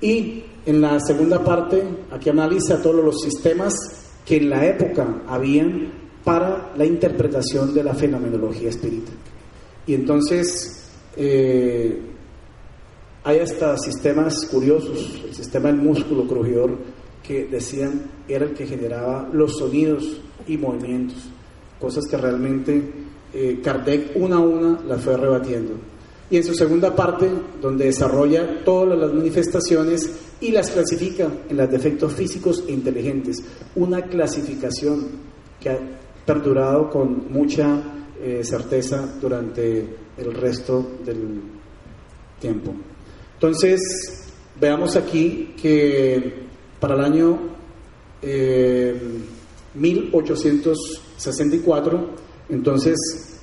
Y 0.01 0.43
en 0.65 0.81
la 0.81 0.99
segunda 0.99 1.43
parte, 1.43 1.83
aquí 2.11 2.29
analiza 2.29 2.81
todos 2.81 3.03
los 3.03 3.21
sistemas 3.21 3.73
que 4.25 4.37
en 4.37 4.49
la 4.49 4.65
época 4.65 5.23
habían 5.27 5.91
para 6.23 6.73
la 6.75 6.85
interpretación 6.85 7.73
de 7.73 7.83
la 7.83 7.93
fenomenología 7.93 8.69
espírita. 8.69 9.11
Y 9.85 9.93
entonces 9.93 10.91
eh, 11.15 11.99
hay 13.23 13.39
hasta 13.39 13.77
sistemas 13.77 14.45
curiosos, 14.45 15.21
el 15.25 15.33
sistema 15.33 15.69
del 15.69 15.77
músculo 15.77 16.27
crujidor, 16.27 16.77
que 17.23 17.45
decían 17.45 18.11
era 18.27 18.45
el 18.45 18.53
que 18.53 18.65
generaba 18.65 19.29
los 19.33 19.57
sonidos 19.57 20.21
y 20.47 20.57
movimientos, 20.57 21.29
cosas 21.79 22.05
que 22.09 22.17
realmente 22.17 22.81
eh, 23.33 23.59
Kardec 23.63 24.15
una 24.15 24.37
a 24.37 24.39
una 24.39 24.81
las 24.81 25.01
fue 25.01 25.17
rebatiendo. 25.17 25.73
Y 26.29 26.37
en 26.37 26.43
su 26.43 26.53
segunda 26.53 26.93
parte, 26.95 27.29
donde 27.61 27.85
desarrolla 27.85 28.63
todas 28.65 28.97
las 28.97 29.13
manifestaciones 29.13 30.11
y 30.41 30.51
las 30.51 30.69
clasifica 30.69 31.29
en 31.49 31.57
los 31.57 31.69
defectos 31.69 32.13
físicos 32.13 32.63
e 32.67 32.73
inteligentes, 32.73 33.43
una 33.75 34.01
clasificación 34.03 35.07
que 35.59 35.69
ha 35.69 35.79
perdurado 36.25 36.89
con 36.89 37.31
mucha 37.31 37.81
eh, 38.21 38.41
certeza 38.43 39.07
durante 39.21 39.85
el 40.17 40.33
resto 40.33 40.85
del 41.05 41.41
tiempo. 42.39 42.73
Entonces, 43.35 43.79
veamos 44.59 44.95
aquí 44.95 45.53
que 45.61 46.47
para 46.79 46.95
el 46.95 47.01
año 47.01 47.39
eh, 48.21 48.99
1800 49.75 51.06
64, 51.17 52.09
entonces 52.49 52.97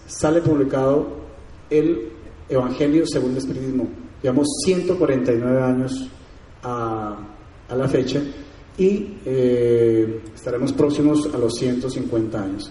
sale 0.07 0.41
publicado 0.41 1.07
el 1.71 2.09
Evangelio 2.49 3.07
según 3.07 3.33
el 3.33 3.39
Espiritismo. 3.39 3.89
Llevamos 4.23 4.49
149 4.65 5.63
años 5.63 6.09
a, 6.63 7.19
a 7.69 7.77
la 7.77 7.89
fecha 7.89 8.23
y 8.77 9.19
eh, 9.25 10.21
estaremos 10.35 10.73
próximos 10.73 11.31
a 11.33 11.39
los 11.39 11.55
150 11.55 12.43
años. 12.43 12.71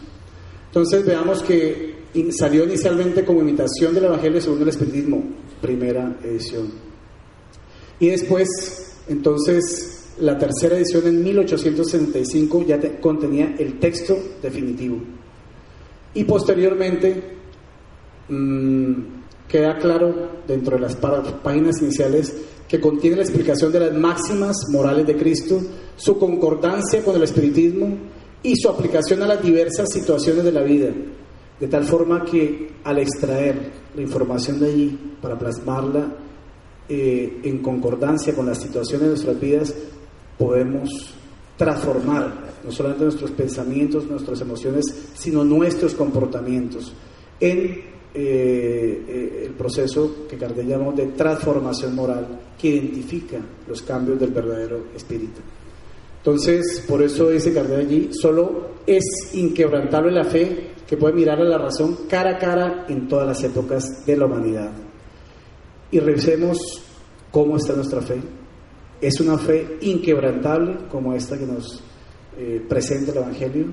Entonces 0.68 1.06
veamos 1.06 1.42
que 1.44 2.04
salió 2.32 2.66
inicialmente 2.66 3.24
como 3.24 3.42
imitación 3.42 3.94
del 3.94 4.06
Evangelio 4.06 4.42
según 4.42 4.62
el 4.64 4.70
Espiritismo, 4.70 5.24
primera 5.62 6.18
edición. 6.24 6.72
Y 8.00 8.10
después, 8.10 8.48
entonces, 9.08 10.03
la 10.20 10.38
tercera 10.38 10.78
edición 10.78 11.08
en 11.08 11.24
1865 11.24 12.66
ya 12.66 12.80
contenía 13.00 13.56
el 13.58 13.80
texto 13.80 14.18
definitivo. 14.42 14.98
Y 16.14 16.24
posteriormente 16.26 17.24
mmm, 18.30 18.94
queda 19.48 19.78
claro 19.78 20.42
dentro 20.48 20.78
de 20.78 20.82
las 20.82 20.96
páginas 20.96 21.82
iniciales 21.82 22.36
que 22.68 22.80
contiene 22.80 23.18
la 23.18 23.24
explicación 23.24 23.72
de 23.72 23.80
las 23.80 23.94
máximas 23.94 24.56
morales 24.72 25.06
de 25.06 25.16
Cristo, 25.16 25.62
su 25.96 26.18
concordancia 26.18 27.04
con 27.04 27.16
el 27.16 27.24
espiritismo 27.24 27.98
y 28.42 28.56
su 28.56 28.70
aplicación 28.70 29.22
a 29.22 29.28
las 29.28 29.44
diversas 29.44 29.90
situaciones 29.92 30.44
de 30.44 30.52
la 30.52 30.64
vida, 30.64 30.90
de 31.60 31.68
tal 31.68 31.84
forma 31.84 32.24
que 32.26 32.72
al 32.84 33.00
extraer 33.00 33.72
la 33.96 34.02
información 34.02 34.60
de 34.60 34.68
allí 34.68 35.00
para 35.22 35.38
plasmarla 35.38 36.16
eh, 36.90 37.40
en 37.44 37.60
concordancia 37.60 38.36
con 38.36 38.46
las 38.46 38.60
situaciones 38.60 39.02
de 39.02 39.08
nuestras 39.10 39.40
vidas, 39.40 39.74
podemos 40.38 40.90
transformar 41.58 42.54
no 42.64 42.72
solamente 42.72 43.06
nuestros 43.06 43.32
pensamientos, 43.32 44.06
nuestras 44.08 44.42
emociones, 44.42 44.86
sino 45.14 45.44
nuestros 45.44 45.94
comportamientos 45.94 46.94
en 47.40 47.94
eh, 48.16 49.06
eh, 49.08 49.44
el 49.48 49.54
proceso 49.54 50.28
que 50.30 50.38
Kardec 50.38 50.68
llamó 50.68 50.92
de 50.92 51.08
transformación 51.08 51.96
moral 51.96 52.28
que 52.60 52.70
identifica 52.70 53.40
los 53.68 53.82
cambios 53.82 54.20
del 54.20 54.32
verdadero 54.32 54.86
espíritu. 54.96 55.42
Entonces, 56.18 56.86
por 56.88 57.02
eso 57.02 57.30
dice 57.30 57.54
Kardec 57.54 57.80
allí, 57.80 58.10
solo 58.14 58.74
es 58.86 59.04
inquebrantable 59.34 60.12
la 60.12 60.24
fe 60.24 60.74
que 60.88 60.96
puede 60.96 61.16
mirar 61.16 61.40
a 61.42 61.44
la 61.44 61.58
razón 61.58 61.98
cara 62.08 62.36
a 62.36 62.38
cara 62.38 62.86
en 62.88 63.08
todas 63.08 63.28
las 63.28 63.44
épocas 63.44 64.06
de 64.06 64.16
la 64.16 64.26
humanidad. 64.26 64.72
Y 65.92 66.00
revisemos 66.00 66.58
cómo 67.32 67.58
está 67.58 67.74
nuestra 67.74 68.02
fe, 68.02 68.22
es 69.08 69.20
una 69.20 69.38
fe 69.38 69.78
inquebrantable 69.82 70.88
como 70.90 71.14
esta 71.14 71.38
que 71.38 71.46
nos 71.46 71.84
eh, 72.38 72.64
presenta 72.68 73.12
el 73.12 73.18
Evangelio. 73.18 73.66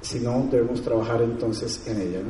Si 0.00 0.18
no, 0.20 0.48
debemos 0.50 0.82
trabajar 0.82 1.22
entonces 1.22 1.82
en 1.86 2.00
ella. 2.00 2.20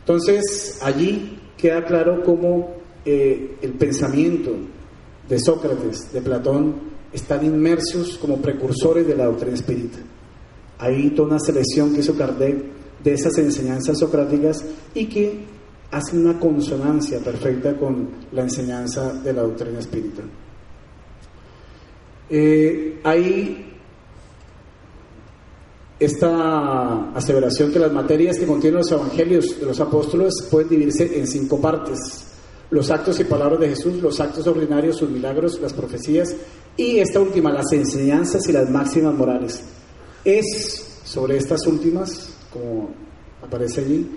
Entonces, 0.00 0.78
allí 0.82 1.38
queda 1.56 1.84
claro 1.84 2.22
cómo 2.24 2.74
eh, 3.04 3.56
el 3.62 3.72
pensamiento 3.72 4.52
de 5.28 5.38
Sócrates, 5.38 6.12
de 6.12 6.22
Platón, 6.22 6.90
están 7.12 7.44
inmersos 7.44 8.16
como 8.18 8.36
precursores 8.36 9.06
de 9.06 9.16
la 9.16 9.26
doctrina 9.26 9.54
espírita. 9.54 9.98
Hay 10.78 11.10
toda 11.10 11.28
una 11.28 11.38
selección 11.40 11.92
que 11.92 12.00
hizo 12.00 12.16
Kardec 12.16 12.62
de 13.02 13.12
esas 13.12 13.36
enseñanzas 13.38 13.98
socráticas 13.98 14.64
y 14.94 15.06
que 15.06 15.44
hace 15.90 16.16
una 16.16 16.38
consonancia 16.38 17.18
perfecta 17.18 17.76
con 17.76 18.08
la 18.32 18.42
enseñanza 18.42 19.12
de 19.14 19.32
la 19.32 19.42
doctrina 19.42 19.80
espírita. 19.80 20.22
Eh, 22.32 23.00
hay 23.02 23.66
esta 25.98 27.10
aseveración 27.12 27.72
que 27.72 27.80
las 27.80 27.92
materias 27.92 28.38
que 28.38 28.46
contienen 28.46 28.78
los 28.78 28.92
evangelios 28.92 29.58
de 29.58 29.66
los 29.66 29.80
apóstoles 29.80 30.34
pueden 30.48 30.68
dividirse 30.68 31.18
en 31.18 31.26
cinco 31.26 31.60
partes. 31.60 31.98
Los 32.70 32.90
actos 32.92 33.18
y 33.18 33.24
palabras 33.24 33.58
de 33.58 33.70
Jesús, 33.70 34.00
los 34.00 34.20
actos 34.20 34.46
ordinarios, 34.46 34.96
sus 34.96 35.10
milagros, 35.10 35.60
las 35.60 35.72
profecías 35.72 36.34
y 36.76 36.98
esta 36.98 37.18
última, 37.18 37.52
las 37.52 37.72
enseñanzas 37.72 38.48
y 38.48 38.52
las 38.52 38.70
máximas 38.70 39.12
morales. 39.12 39.62
Es 40.24 41.00
sobre 41.04 41.36
estas 41.36 41.66
últimas, 41.66 42.32
como 42.52 42.90
aparece 43.42 43.80
allí, 43.80 44.08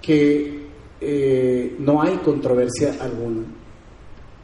que 0.00 0.66
eh, 1.00 1.76
no 1.78 2.00
hay 2.00 2.16
controversia 2.16 2.96
alguna 2.98 3.57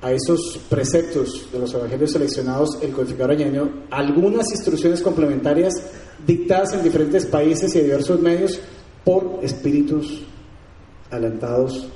a 0.04 0.12
esos 0.12 0.60
preceptos 0.68 1.48
de 1.50 1.58
los 1.58 1.72
evangelios 1.72 2.12
seleccionados, 2.12 2.76
el 2.82 2.92
codificador 2.92 3.30
añadió 3.30 3.70
algunas 3.90 4.50
instrucciones 4.50 5.00
complementarias 5.00 5.72
dictadas 6.26 6.74
en 6.74 6.82
diferentes 6.82 7.24
países 7.24 7.74
y 7.74 7.80
diversos 7.80 8.20
medios 8.20 8.60
por 9.02 9.38
espíritus 9.42 10.22
alentados 11.10 11.88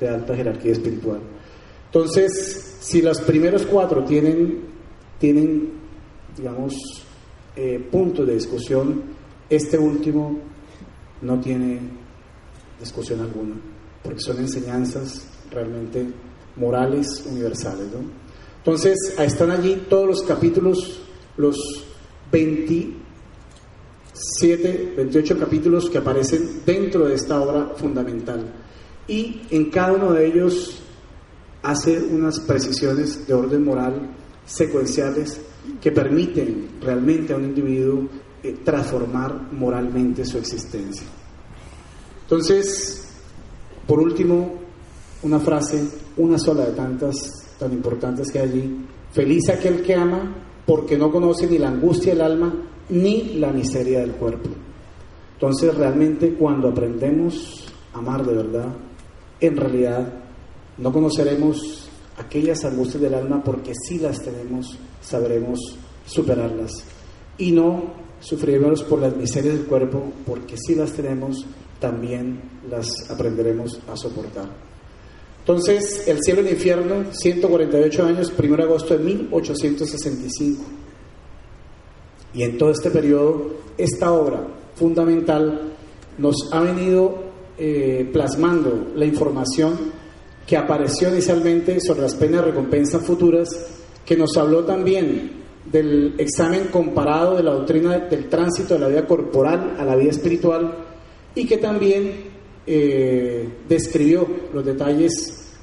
de 0.00 0.08
alta 0.08 0.34
jerarquía 0.34 0.72
espiritual. 0.72 1.20
Entonces, 1.86 2.78
si 2.80 3.00
los 3.00 3.20
primeros 3.20 3.64
cuatro 3.64 4.02
tienen, 4.02 4.64
tienen 5.20 5.70
digamos, 6.36 6.74
eh, 7.54 7.78
puntos 7.92 8.26
de 8.26 8.34
discusión, 8.34 9.04
este 9.48 9.78
último 9.78 10.36
no 11.20 11.38
tiene 11.38 11.78
discusión 12.80 13.20
alguna, 13.20 13.54
porque 14.02 14.18
son 14.18 14.38
enseñanzas 14.38 15.28
realmente 15.48 16.08
morales 16.56 17.24
universales. 17.26 17.88
Entonces, 18.58 19.14
están 19.18 19.50
allí 19.50 19.86
todos 19.88 20.06
los 20.06 20.22
capítulos, 20.22 21.00
los 21.36 21.56
27, 22.30 24.94
28 24.96 25.38
capítulos 25.38 25.90
que 25.90 25.98
aparecen 25.98 26.62
dentro 26.64 27.06
de 27.06 27.14
esta 27.14 27.40
obra 27.40 27.74
fundamental. 27.76 28.44
Y 29.08 29.42
en 29.50 29.70
cada 29.70 29.92
uno 29.92 30.12
de 30.12 30.26
ellos 30.26 30.78
hace 31.62 31.98
unas 31.98 32.38
precisiones 32.40 33.26
de 33.26 33.34
orden 33.34 33.64
moral 33.64 34.10
secuenciales 34.46 35.40
que 35.80 35.92
permiten 35.92 36.70
realmente 36.80 37.32
a 37.32 37.36
un 37.36 37.44
individuo 37.44 38.08
eh, 38.42 38.58
transformar 38.64 39.52
moralmente 39.52 40.24
su 40.24 40.38
existencia. 40.38 41.06
Entonces, 42.22 43.08
por 43.86 44.00
último, 44.00 44.60
una 45.22 45.38
frase, 45.38 45.84
una 46.16 46.38
sola 46.38 46.66
de 46.66 46.72
tantas 46.72 47.16
tan 47.58 47.72
importantes 47.72 48.30
que 48.30 48.40
hay 48.40 48.48
allí. 48.48 48.86
Feliz 49.12 49.48
aquel 49.48 49.82
que 49.82 49.94
ama 49.94 50.34
porque 50.66 50.96
no 50.96 51.10
conoce 51.10 51.46
ni 51.46 51.58
la 51.58 51.68
angustia 51.68 52.12
del 52.12 52.22
alma 52.22 52.54
ni 52.88 53.34
la 53.34 53.52
miseria 53.52 54.00
del 54.00 54.12
cuerpo. 54.12 54.50
Entonces 55.34 55.74
realmente 55.74 56.34
cuando 56.34 56.68
aprendemos 56.68 57.66
a 57.92 57.98
amar 57.98 58.24
de 58.24 58.34
verdad, 58.34 58.68
en 59.40 59.56
realidad 59.56 60.12
no 60.78 60.92
conoceremos 60.92 61.88
aquellas 62.16 62.64
angustias 62.64 63.02
del 63.02 63.14
alma 63.14 63.42
porque 63.42 63.72
si 63.74 63.98
las 63.98 64.20
tenemos, 64.22 64.78
sabremos 65.00 65.58
superarlas. 66.06 66.84
Y 67.38 67.52
no 67.52 67.94
sufriremos 68.20 68.82
por 68.84 69.00
las 69.00 69.16
miserias 69.16 69.54
del 69.54 69.66
cuerpo 69.66 70.12
porque 70.24 70.56
si 70.56 70.74
las 70.74 70.92
tenemos, 70.92 71.44
también 71.80 72.40
las 72.70 73.10
aprenderemos 73.10 73.80
a 73.88 73.96
soportar. 73.96 74.71
Entonces, 75.42 76.06
El 76.06 76.18
cielo 76.22 76.40
y 76.40 76.46
el 76.46 76.52
infierno, 76.52 77.04
148 77.12 78.04
años, 78.04 78.32
1 78.38 78.56
de 78.56 78.62
agosto 78.62 78.96
de 78.96 79.04
1865. 79.04 80.62
Y 82.34 82.44
en 82.44 82.56
todo 82.56 82.70
este 82.70 82.90
periodo, 82.90 83.56
esta 83.76 84.12
obra 84.12 84.46
fundamental 84.76 85.72
nos 86.18 86.48
ha 86.52 86.60
venido 86.60 87.24
eh, 87.58 88.08
plasmando 88.12 88.92
la 88.94 89.04
información 89.04 89.76
que 90.46 90.56
apareció 90.56 91.08
inicialmente 91.08 91.80
sobre 91.80 92.02
las 92.02 92.14
penas 92.14 92.40
de 92.40 92.52
recompensa 92.52 93.00
futuras, 93.00 93.48
que 94.04 94.16
nos 94.16 94.36
habló 94.36 94.64
también 94.64 95.42
del 95.70 96.14
examen 96.18 96.68
comparado 96.70 97.36
de 97.36 97.42
la 97.42 97.52
doctrina 97.52 97.98
del 97.98 98.28
tránsito 98.28 98.74
de 98.74 98.80
la 98.80 98.88
vida 98.88 99.06
corporal 99.06 99.76
a 99.78 99.84
la 99.84 99.96
vida 99.96 100.10
espiritual 100.10 100.74
y 101.34 101.46
que 101.46 101.56
también 101.58 102.31
eh, 102.66 103.48
describió 103.68 104.26
los 104.52 104.64
detalles 104.64 105.10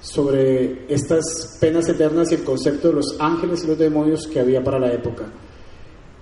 sobre 0.01 0.85
estas 0.93 1.57
penas 1.59 1.87
eternas 1.89 2.31
y 2.31 2.35
el 2.35 2.43
concepto 2.43 2.89
de 2.89 2.95
los 2.95 3.15
ángeles 3.19 3.63
y 3.63 3.67
los 3.67 3.77
demonios 3.77 4.27
que 4.27 4.39
había 4.39 4.63
para 4.63 4.79
la 4.79 4.91
época. 4.93 5.25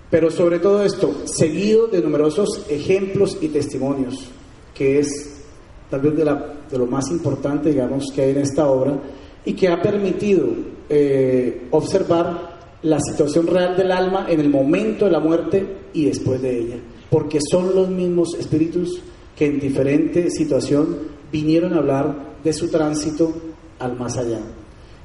Pero 0.09 0.31
sobre 0.31 0.59
todo 0.59 0.83
esto, 0.83 1.23
seguido 1.25 1.87
de 1.87 2.01
numerosos 2.01 2.65
ejemplos 2.69 3.37
y 3.41 3.49
testimonios, 3.49 4.29
que 4.73 4.99
es 4.99 5.43
tal 5.89 6.01
vez 6.01 6.15
de, 6.15 6.77
lo 6.77 6.85
más 6.85 7.09
importante, 7.11 7.69
digamos, 7.69 8.11
que 8.13 8.21
hay 8.21 8.31
en 8.31 8.37
esta 8.37 8.67
obra, 8.67 8.97
y 9.45 9.53
que 9.53 9.67
ha 9.67 9.81
permitido 9.81 10.47
eh, 10.89 11.67
observar 11.71 12.57
la 12.83 12.99
situación 12.99 13.47
real 13.47 13.75
del 13.75 13.91
alma 13.91 14.27
en 14.29 14.39
el 14.39 14.49
momento 14.49 15.05
de 15.05 15.11
la 15.11 15.19
muerte 15.19 15.65
y 15.93 16.05
después 16.05 16.41
de 16.41 16.59
ella, 16.59 16.75
porque 17.09 17.39
son 17.49 17.73
los 17.75 17.89
mismos 17.89 18.35
espíritus 18.39 19.01
que 19.37 19.45
en 19.45 19.59
diferente 19.59 20.31
situación 20.31 20.97
vinieron 21.31 21.73
a 21.73 21.77
hablar 21.77 22.37
de 22.43 22.53
su 22.53 22.69
tránsito 22.69 23.31
al 23.79 23.97
más 23.97 24.17
allá. 24.17 24.39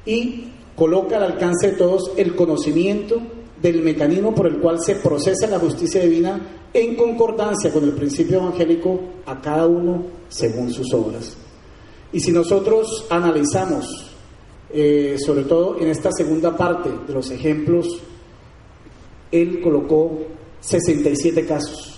Y 0.05 0.45
coloca 0.75 1.17
al 1.17 1.23
alcance 1.23 1.71
de 1.71 1.77
todos 1.77 2.11
el 2.17 2.35
conocimiento 2.35 3.21
del 3.61 3.81
mecanismo 3.83 4.33
por 4.33 4.47
el 4.47 4.57
cual 4.57 4.79
se 4.81 4.95
procesa 4.95 5.47
la 5.47 5.59
justicia 5.59 6.01
divina 6.01 6.41
en 6.73 6.95
concordancia 6.95 7.71
con 7.71 7.83
el 7.83 7.91
principio 7.91 8.39
evangélico 8.39 8.99
a 9.25 9.39
cada 9.39 9.67
uno 9.67 10.03
según 10.27 10.71
sus 10.71 10.91
obras. 10.93 11.37
Y 12.11 12.19
si 12.19 12.31
nosotros 12.31 13.05
analizamos, 13.09 13.85
eh, 14.71 15.15
sobre 15.23 15.43
todo 15.43 15.79
en 15.79 15.89
esta 15.89 16.11
segunda 16.11 16.57
parte 16.57 16.89
de 17.07 17.13
los 17.13 17.29
ejemplos, 17.29 17.87
él 19.31 19.61
colocó 19.61 20.19
67 20.59 21.45
casos. 21.45 21.92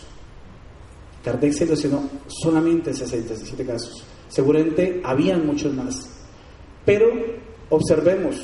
Kardec 1.26 1.54
seleccionó 1.54 2.08
solamente 2.28 2.94
67 2.94 3.66
casos. 3.66 4.06
Seguramente 4.30 5.02
habían 5.04 5.48
muchos 5.48 5.74
más. 5.74 6.08
Pero 6.86 7.08
observemos 7.70 8.36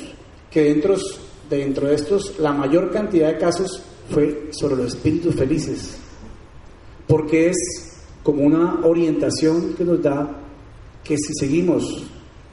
que 0.50 0.64
dentro 0.64 1.86
de 1.86 1.94
estos 1.94 2.40
la 2.40 2.52
mayor 2.52 2.90
cantidad 2.90 3.28
de 3.28 3.38
casos 3.38 3.80
fue 4.10 4.48
sobre 4.50 4.74
los 4.76 4.94
espíritus 4.94 5.36
felices, 5.36 5.96
porque 7.06 7.50
es 7.50 7.56
como 8.24 8.42
una 8.42 8.80
orientación 8.84 9.74
que 9.74 9.84
nos 9.84 10.02
da 10.02 10.40
que 11.04 11.16
si 11.16 11.32
seguimos 11.38 12.04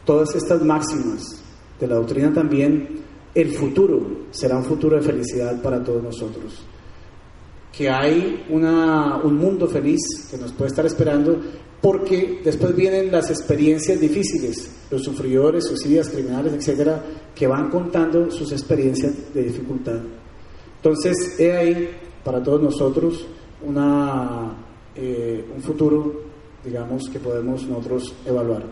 todas 0.06 0.36
estas 0.36 0.62
máximas 0.62 1.44
de 1.80 1.88
la 1.88 1.96
doctrina 1.96 2.32
también, 2.32 3.00
el 3.34 3.52
futuro 3.56 4.28
será 4.30 4.58
un 4.58 4.64
futuro 4.64 4.96
de 4.96 5.02
felicidad 5.02 5.60
para 5.62 5.84
todos 5.84 6.04
nosotros. 6.04 6.64
Que 7.80 7.90
hay 7.90 8.46
una, 8.50 9.22
un 9.24 9.38
mundo 9.38 9.66
feliz 9.66 10.02
que 10.30 10.38
nos 10.38 10.52
puede 10.52 10.68
estar 10.68 10.86
esperando 10.86 11.40
porque 11.82 12.42
después 12.44 12.76
vienen 12.76 13.10
las 13.10 13.30
experiencias 13.30 13.98
difíciles, 14.02 14.70
los 14.92 15.02
sufridores, 15.02 15.64
suicidas, 15.64 16.10
criminales, 16.10 16.52
etcétera, 16.52 17.02
que 17.34 17.48
van 17.48 17.70
contando 17.70 18.30
sus 18.32 18.52
experiencias 18.52 19.34
de 19.34 19.44
dificultad. 19.44 19.98
Entonces, 20.76 21.40
he 21.40 21.54
ahí 21.54 21.90
para 22.22 22.44
todos 22.44 22.62
nosotros 22.62 23.26
una, 23.66 24.58
eh, 24.94 25.46
un 25.56 25.62
futuro, 25.62 26.22
digamos, 26.62 27.04
que 27.10 27.20
podemos 27.20 27.66
nosotros 27.66 28.14
evaluar. 28.26 28.66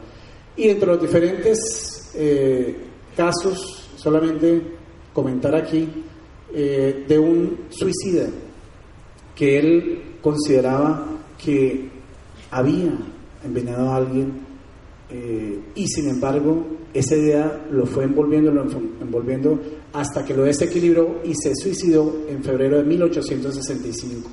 Y 0.57 0.67
entre 0.67 0.85
los 0.85 1.01
diferentes 1.01 2.11
eh, 2.13 2.75
casos, 3.15 3.87
solamente 3.95 4.61
comentar 5.13 5.55
aquí 5.55 5.87
eh, 6.53 7.05
de 7.07 7.17
un 7.17 7.67
suicida 7.69 8.27
que 9.37 9.59
él 9.59 10.01
consideraba 10.21 11.05
que 11.37 11.89
había 12.49 12.91
envenenado 13.45 13.91
a 13.91 13.97
alguien 13.97 14.31
eh, 15.11 15.59
y 15.75 15.87
sin 15.87 16.09
embargo 16.09 16.65
esa 16.93 17.15
idea 17.15 17.67
lo 17.71 17.85
fue 17.85 18.05
envolviendo, 18.05 18.51
lo 18.51 18.63
envolviendo 18.99 19.59
hasta 19.93 20.25
que 20.25 20.33
lo 20.33 20.43
desequilibró 20.43 21.21
y 21.23 21.35
se 21.35 21.55
suicidó 21.55 22.23
en 22.27 22.43
febrero 22.43 22.77
de 22.77 22.83
1865. 22.85 24.29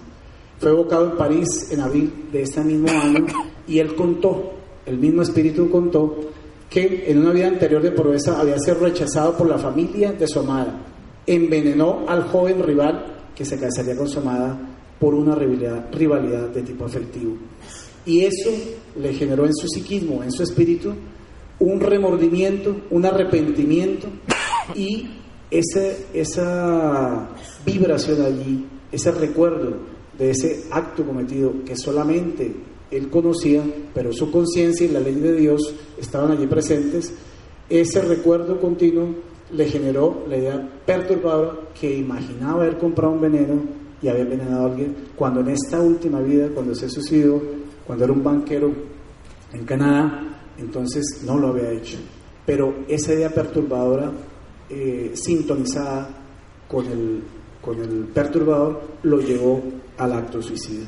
Fue 0.59 0.71
evocado 0.71 1.11
en 1.11 1.17
París 1.19 1.69
en 1.71 1.81
abril 1.81 2.11
de 2.33 2.43
este 2.43 2.63
mismo 2.63 2.89
año 2.89 3.27
y 3.69 3.81
él 3.81 3.95
contó, 3.95 4.53
el 4.87 4.97
mismo 4.97 5.21
espíritu 5.21 5.69
contó, 5.69 6.17
que 6.71 7.05
en 7.07 7.19
una 7.19 7.33
vida 7.33 7.49
anterior 7.49 7.83
de 7.83 7.93
pobreza 7.93 8.41
había 8.41 8.59
sido 8.59 8.77
rechazado 8.77 9.37
por 9.37 9.49
la 9.49 9.59
familia 9.59 10.13
de 10.13 10.27
su 10.27 10.41
amada. 10.41 10.81
Envenenó 11.27 12.05
al 12.09 12.25
joven 12.25 12.63
rival 12.63 13.05
que 13.35 13.45
se 13.45 13.59
casaría 13.59 13.97
con 13.97 14.09
su 14.09 14.21
amada 14.21 14.74
por 15.05 15.15
una 15.15 15.35
rivalidad, 15.35 16.49
de 16.49 16.63
tipo 16.63 16.87
afectivo. 16.87 17.37
Y 18.07 18.25
eso 18.25 18.49
le 18.99 19.13
generó 19.13 19.45
en 19.45 19.53
su 19.53 19.69
psiquismo, 19.69 20.23
en 20.23 20.33
su 20.33 20.43
espíritu, 20.43 20.95
un 21.59 21.79
remordimiento, 21.79 22.75
un 22.89 23.05
arrepentimiento 23.05 24.07
y 24.75 25.11
ese, 25.51 26.07
esa 26.15 27.29
vibración 27.67 28.23
allí, 28.23 28.65
ese 28.91 29.13
recuerdo 29.13 29.77
de 30.17 30.31
ese 30.31 30.65
acto 30.71 31.05
cometido 31.05 31.53
que 31.67 31.77
solamente 31.77 32.51
él 32.91 33.11
conocía, 33.11 33.63
pero 33.93 34.11
su 34.11 34.31
conciencia 34.31 34.87
y 34.87 34.91
la 34.91 35.01
ley 35.01 35.17
de 35.17 35.35
Dios 35.35 35.75
estaban 36.01 36.31
allí 36.31 36.47
presentes, 36.47 37.13
ese 37.69 38.01
recuerdo 38.01 38.59
continuo 38.59 39.17
le 39.53 39.67
generó 39.67 40.25
la 40.31 40.39
idea 40.39 40.69
perturbadora 40.87 41.59
que 41.79 41.95
imaginaba 41.95 42.63
haber 42.63 42.79
comprado 42.79 43.13
un 43.13 43.21
veneno 43.21 43.84
y 44.05 44.09
había 44.09 44.25
envenenado 44.25 44.65
a 44.65 44.67
alguien, 44.67 44.95
cuando 45.17 45.41
en 45.41 45.49
esta 45.49 45.81
última 45.81 46.21
vida, 46.21 46.49
cuando 46.53 46.75
se 46.75 46.91
suicidó, 46.91 47.41
cuando 47.87 48.05
era 48.05 48.13
un 48.13 48.23
banquero 48.23 48.71
en 49.51 49.65
Canadá, 49.65 50.43
entonces 50.59 51.23
no 51.25 51.39
lo 51.39 51.49
había 51.49 51.71
hecho. 51.71 51.97
Pero 52.45 52.85
esa 52.87 53.15
idea 53.15 53.31
perturbadora, 53.31 54.13
eh, 54.69 55.13
sintonizada 55.15 56.07
con 56.69 56.85
el, 56.85 57.23
con 57.63 57.81
el 57.81 58.05
perturbador, 58.13 58.83
lo 59.05 59.21
llevó 59.21 59.63
al 59.97 60.13
acto 60.13 60.43
suicida. 60.43 60.85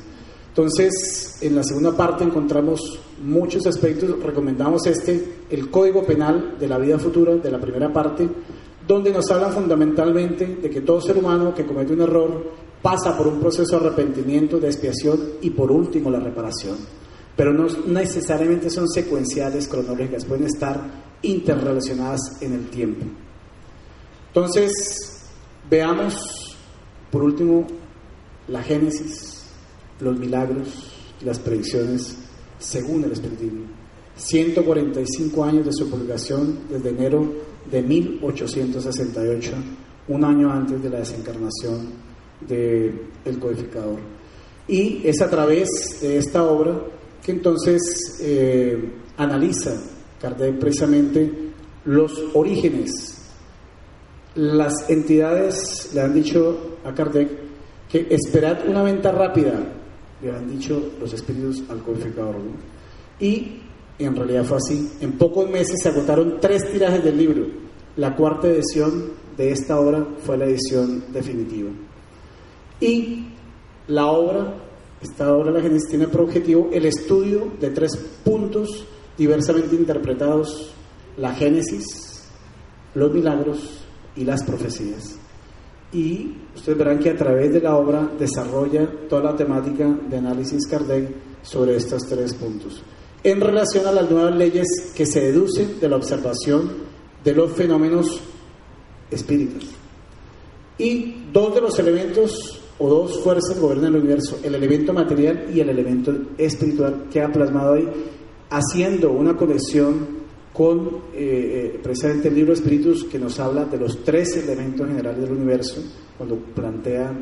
Entonces, 0.48 1.38
en 1.40 1.56
la 1.56 1.62
segunda 1.62 1.96
parte 1.96 2.22
encontramos 2.22 3.00
muchos 3.24 3.66
aspectos, 3.66 4.22
recomendamos 4.22 4.86
este, 4.86 5.36
el 5.48 5.70
Código 5.70 6.04
Penal 6.04 6.56
de 6.60 6.68
la 6.68 6.76
Vida 6.76 6.98
Futura, 6.98 7.36
de 7.36 7.50
la 7.50 7.58
primera 7.58 7.90
parte, 7.90 8.28
donde 8.86 9.10
nos 9.10 9.30
hablan 9.30 9.52
fundamentalmente 9.52 10.58
de 10.60 10.68
que 10.68 10.82
todo 10.82 11.00
ser 11.00 11.16
humano 11.16 11.54
que 11.54 11.64
comete 11.64 11.94
un 11.94 12.02
error 12.02 12.66
pasa 12.82 13.16
por 13.16 13.26
un 13.26 13.40
proceso 13.40 13.78
de 13.78 13.86
arrepentimiento, 13.86 14.58
de 14.58 14.68
expiación 14.68 15.20
y 15.40 15.50
por 15.50 15.70
último 15.70 16.10
la 16.10 16.20
reparación. 16.20 16.76
Pero 17.36 17.52
no 17.52 17.66
necesariamente 17.86 18.70
son 18.70 18.88
secuenciales, 18.88 19.68
cronológicas, 19.68 20.24
pueden 20.24 20.46
estar 20.46 20.80
interrelacionadas 21.22 22.20
en 22.40 22.54
el 22.54 22.68
tiempo. 22.68 23.04
Entonces, 24.28 24.72
veamos 25.68 26.56
por 27.10 27.22
último 27.22 27.66
la 28.48 28.62
génesis, 28.62 29.44
los 30.00 30.18
milagros, 30.18 30.92
las 31.24 31.38
predicciones 31.38 32.16
según 32.58 33.04
el 33.04 33.12
Espiritismo. 33.12 33.64
145 34.16 35.44
años 35.44 35.66
de 35.66 35.72
su 35.72 35.90
publicación 35.90 36.60
desde 36.70 36.88
enero 36.88 37.34
de 37.70 37.82
1868, 37.82 39.52
un 40.08 40.24
año 40.24 40.50
antes 40.50 40.82
de 40.82 40.88
la 40.88 40.98
desencarnación 40.98 42.05
del 42.40 43.00
el 43.24 43.38
codificador. 43.38 43.98
Y 44.68 45.02
es 45.04 45.20
a 45.20 45.30
través 45.30 45.68
de 46.00 46.18
esta 46.18 46.42
obra 46.44 46.80
que 47.24 47.32
entonces 47.32 48.18
eh, 48.20 48.78
analiza 49.16 49.74
Kardec 50.20 50.58
precisamente 50.58 51.30
los 51.84 52.12
orígenes. 52.34 52.90
Las 54.34 54.88
entidades 54.90 55.90
le 55.94 56.00
han 56.00 56.14
dicho 56.14 56.78
a 56.84 56.92
Kardec 56.92 57.28
que 57.88 58.06
esperad 58.10 58.68
una 58.68 58.82
venta 58.82 59.12
rápida, 59.12 59.54
le 60.22 60.30
han 60.30 60.50
dicho 60.50 60.92
los 61.00 61.12
espíritus 61.12 61.62
al 61.70 61.82
codificador. 61.82 62.36
Y 63.20 63.60
en 63.98 64.14
realidad 64.14 64.44
fue 64.44 64.58
así. 64.58 64.90
En 65.00 65.12
pocos 65.12 65.48
meses 65.48 65.80
se 65.82 65.88
agotaron 65.88 66.38
tres 66.40 66.70
tirajes 66.70 67.02
del 67.02 67.16
libro. 67.16 67.46
La 67.96 68.14
cuarta 68.14 68.48
edición 68.48 69.12
de 69.36 69.52
esta 69.52 69.78
obra 69.78 70.06
fue 70.24 70.36
la 70.36 70.46
edición 70.46 71.04
definitiva. 71.12 71.70
Y 72.80 73.26
la 73.88 74.06
obra 74.06 74.54
Esta 75.02 75.32
obra 75.32 75.52
de 75.52 75.58
la 75.58 75.62
Génesis 75.62 75.88
tiene 75.90 76.08
por 76.08 76.22
objetivo 76.22 76.70
el 76.72 76.86
estudio 76.86 77.52
de 77.60 77.70
tres 77.70 77.96
puntos 78.24 78.86
diversamente 79.16 79.76
interpretados, 79.76 80.72
la 81.18 81.34
Génesis, 81.34 82.24
los 82.94 83.12
milagros 83.12 83.84
y 84.16 84.24
las 84.24 84.42
profecías. 84.42 85.16
Y 85.92 86.34
ustedes 86.54 86.78
verán 86.78 86.98
que 86.98 87.10
a 87.10 87.16
través 87.16 87.52
de 87.52 87.60
la 87.60 87.76
obra 87.76 88.10
desarrolla 88.18 88.88
toda 89.08 89.32
la 89.32 89.36
temática 89.36 89.86
de 89.86 90.16
análisis 90.16 90.66
Kardec 90.66 91.08
sobre 91.42 91.76
estos 91.76 92.02
tres 92.08 92.34
puntos. 92.34 92.82
En 93.22 93.40
relación 93.40 93.86
a 93.86 93.92
las 93.92 94.10
nuevas 94.10 94.34
leyes 94.34 94.66
que 94.94 95.06
se 95.06 95.20
deducen 95.20 95.78
de 95.78 95.88
la 95.88 95.96
observación 95.96 96.72
de 97.22 97.34
los 97.34 97.52
fenómenos 97.52 98.20
espíritus. 99.10 99.68
Y 100.78 101.26
dos 101.32 101.54
de 101.54 101.60
los 101.60 101.78
elementos 101.78 102.55
o 102.78 102.88
dos 102.88 103.22
fuerzas 103.22 103.58
gobiernan 103.58 103.94
el 103.94 104.00
universo, 104.00 104.38
el 104.42 104.54
elemento 104.54 104.92
material 104.92 105.46
y 105.52 105.60
el 105.60 105.68
elemento 105.70 106.14
espiritual 106.36 107.06
que 107.10 107.22
ha 107.22 107.32
plasmado 107.32 107.74
ahí, 107.74 107.88
haciendo 108.50 109.12
una 109.12 109.36
conexión 109.36 110.16
con 110.52 110.86
eh, 111.12 111.74
eh, 111.74 111.80
precisamente 111.82 112.28
el 112.28 112.34
libro 112.34 112.54
Espíritus 112.54 113.04
que 113.04 113.18
nos 113.18 113.38
habla 113.38 113.66
de 113.66 113.76
los 113.76 114.02
tres 114.04 114.36
elementos 114.36 114.88
generales 114.88 115.20
del 115.20 115.32
universo, 115.32 115.82
cuando 116.16 116.36
plantea 116.36 117.12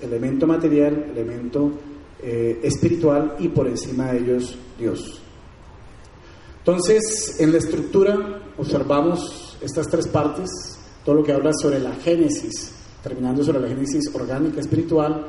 elemento 0.00 0.46
material, 0.46 1.10
elemento 1.14 1.70
eh, 2.22 2.58
espiritual 2.62 3.36
y 3.38 3.48
por 3.48 3.66
encima 3.66 4.12
de 4.12 4.18
ellos 4.18 4.56
Dios. 4.78 5.20
Entonces, 6.58 7.36
en 7.38 7.52
la 7.52 7.58
estructura 7.58 8.42
observamos 8.56 9.58
estas 9.62 9.88
tres 9.88 10.08
partes, 10.08 10.48
todo 11.04 11.16
lo 11.16 11.22
que 11.22 11.32
habla 11.32 11.52
sobre 11.52 11.80
la 11.80 11.94
génesis, 11.96 12.79
terminando 13.02 13.42
sobre 13.42 13.60
la 13.60 13.68
génesis 13.68 14.12
orgánica 14.14 14.60
espiritual, 14.60 15.26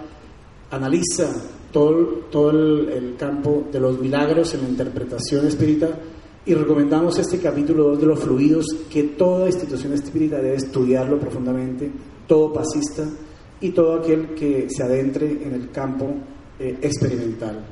analiza 0.71 1.29
todo, 1.71 2.25
todo 2.31 2.49
el, 2.51 3.15
campo 3.17 3.67
de 3.71 3.79
los 3.79 3.99
milagros 3.99 4.53
en 4.53 4.63
la 4.63 4.69
interpretación 4.69 5.47
espírita 5.47 5.89
y 6.45 6.53
recomendamos 6.53 7.17
este 7.19 7.37
capítulo 7.37 7.89
2 7.89 7.99
de 7.99 8.05
los 8.07 8.19
fluidos 8.19 8.65
que 8.89 9.03
toda 9.03 9.47
institución 9.47 9.93
espírita 9.93 10.37
debe 10.37 10.55
estudiarlo 10.55 11.19
profundamente, 11.19 11.91
todo 12.27 12.51
pasista 12.51 13.05
y 13.59 13.69
todo 13.69 13.95
aquel 13.95 14.33
que 14.33 14.67
se 14.69 14.83
adentre 14.83 15.29
en 15.43 15.53
el 15.53 15.69
campo 15.69 16.07
eh, 16.59 16.79
experimental. 16.81 17.63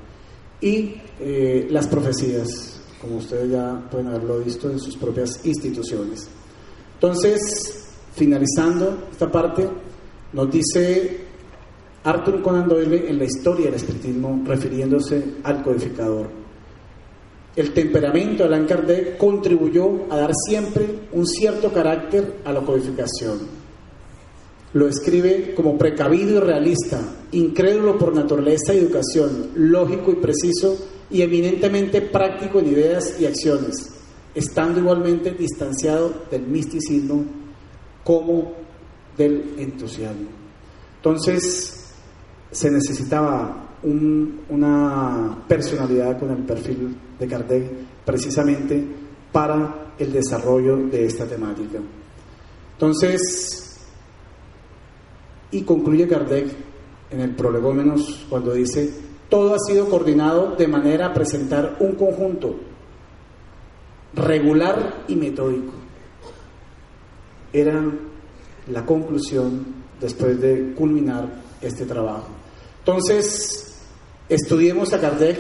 Y 0.62 0.94
eh, 1.20 1.68
las 1.72 1.88
profecías, 1.88 2.82
como 3.02 3.18
ustedes 3.18 3.52
ya 3.52 3.88
pueden 3.90 4.08
haberlo 4.08 4.40
visto 4.40 4.70
en 4.70 4.80
sus 4.80 4.96
propias 4.98 5.44
instituciones. 5.46 6.28
Entonces, 6.96 7.88
finalizando 8.14 9.08
esta 9.12 9.32
parte, 9.32 9.68
nos 10.34 10.52
dice 10.52 11.18
Arthur 12.04 12.42
Conan 12.42 12.68
Doyle 12.68 13.10
en 13.10 13.18
la 13.18 13.26
historia 13.26 13.66
del 13.66 13.76
espiritismo, 13.76 14.44
refiriéndose 14.46 15.24
al 15.44 15.64
codificador. 15.64 16.28
El 17.56 17.74
temperamento 17.74 18.44
de 18.44 18.56
Allan 18.56 18.68
Kardec 18.68 19.18
contribuyó 19.18 20.06
a 20.10 20.18
dar 20.18 20.32
siempre 20.34 20.88
un 21.12 21.26
cierto 21.26 21.74
carácter 21.74 22.38
a 22.46 22.54
la 22.54 22.62
codificación. 22.62 23.40
Lo 24.74 24.88
escribe 24.88 25.54
como 25.56 25.78
precavido 25.78 26.38
y 26.38 26.40
realista, 26.40 27.02
incrédulo 27.32 27.98
por 27.98 28.14
naturaleza 28.14 28.74
y 28.74 28.78
educación, 28.78 29.50
lógico 29.56 30.12
y 30.12 30.16
preciso 30.16 30.78
y 31.10 31.24
eminentemente 31.24 32.02
práctico 32.02 32.60
en 32.60 32.68
ideas 32.68 33.20
y 33.20 33.26
acciones, 33.26 33.76
estando 34.36 34.80
igualmente 34.80 35.32
distanciado 35.32 36.14
del 36.30 36.44
misticismo 36.44 37.26
como 38.04 38.59
del 39.20 39.56
entusiasmo. 39.58 40.30
Entonces, 40.96 41.94
se 42.50 42.72
necesitaba 42.72 43.66
una 43.84 45.38
personalidad 45.48 46.18
con 46.20 46.32
el 46.32 46.44
perfil 46.44 46.96
de 47.20 47.28
Kardec 47.28 47.70
precisamente 48.06 48.84
para 49.32 49.94
el 50.00 50.12
desarrollo 50.12 50.78
de 50.88 51.06
esta 51.06 51.26
temática. 51.26 51.80
Entonces, 52.74 53.78
y 55.52 55.64
concluye 55.64 56.08
Kardec 56.08 56.48
en 57.12 57.20
el 57.20 57.36
prolegómenos 57.36 58.26
cuando 58.30 58.54
dice, 58.54 58.90
todo 59.30 59.54
ha 59.54 59.60
sido 59.60 59.90
coordinado 59.90 60.56
de 60.56 60.68
manera 60.68 61.08
a 61.08 61.14
presentar 61.14 61.76
un 61.80 61.96
conjunto 61.96 62.56
regular 64.14 65.04
y 65.08 65.16
metódico. 65.16 65.74
Era 67.52 67.84
la 68.70 68.86
conclusión 68.86 69.66
después 70.00 70.40
de 70.40 70.74
culminar 70.76 71.28
este 71.62 71.86
trabajo. 71.86 72.28
Entonces, 72.80 73.76
estudiemos 74.30 74.94
a 74.94 75.02
Kardec, 75.02 75.38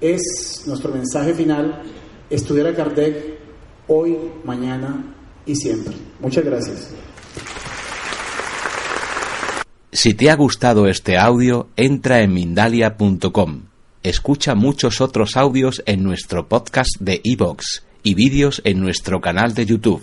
es 0.00 0.64
nuestro 0.66 0.92
mensaje 0.92 1.34
final, 1.34 1.82
estudiar 2.28 2.68
a 2.68 2.74
Kardec 2.74 3.38
hoy, 3.88 4.16
mañana 4.44 5.14
y 5.46 5.54
siempre. 5.56 5.94
Muchas 6.20 6.44
gracias. 6.44 6.90
Si 9.92 10.14
te 10.14 10.30
ha 10.30 10.36
gustado 10.36 10.86
este 10.86 11.18
audio, 11.18 11.68
entra 11.76 12.20
en 12.20 12.32
Mindalia.com. 12.32 13.62
Escucha 14.02 14.54
muchos 14.54 15.00
otros 15.00 15.36
audios 15.36 15.82
en 15.84 16.04
nuestro 16.04 16.48
podcast 16.48 16.96
de 17.00 17.20
iVoox 17.22 17.82
y 18.02 18.14
vídeos 18.14 18.62
en 18.64 18.80
nuestro 18.80 19.20
canal 19.20 19.52
de 19.52 19.66
YouTube. 19.66 20.02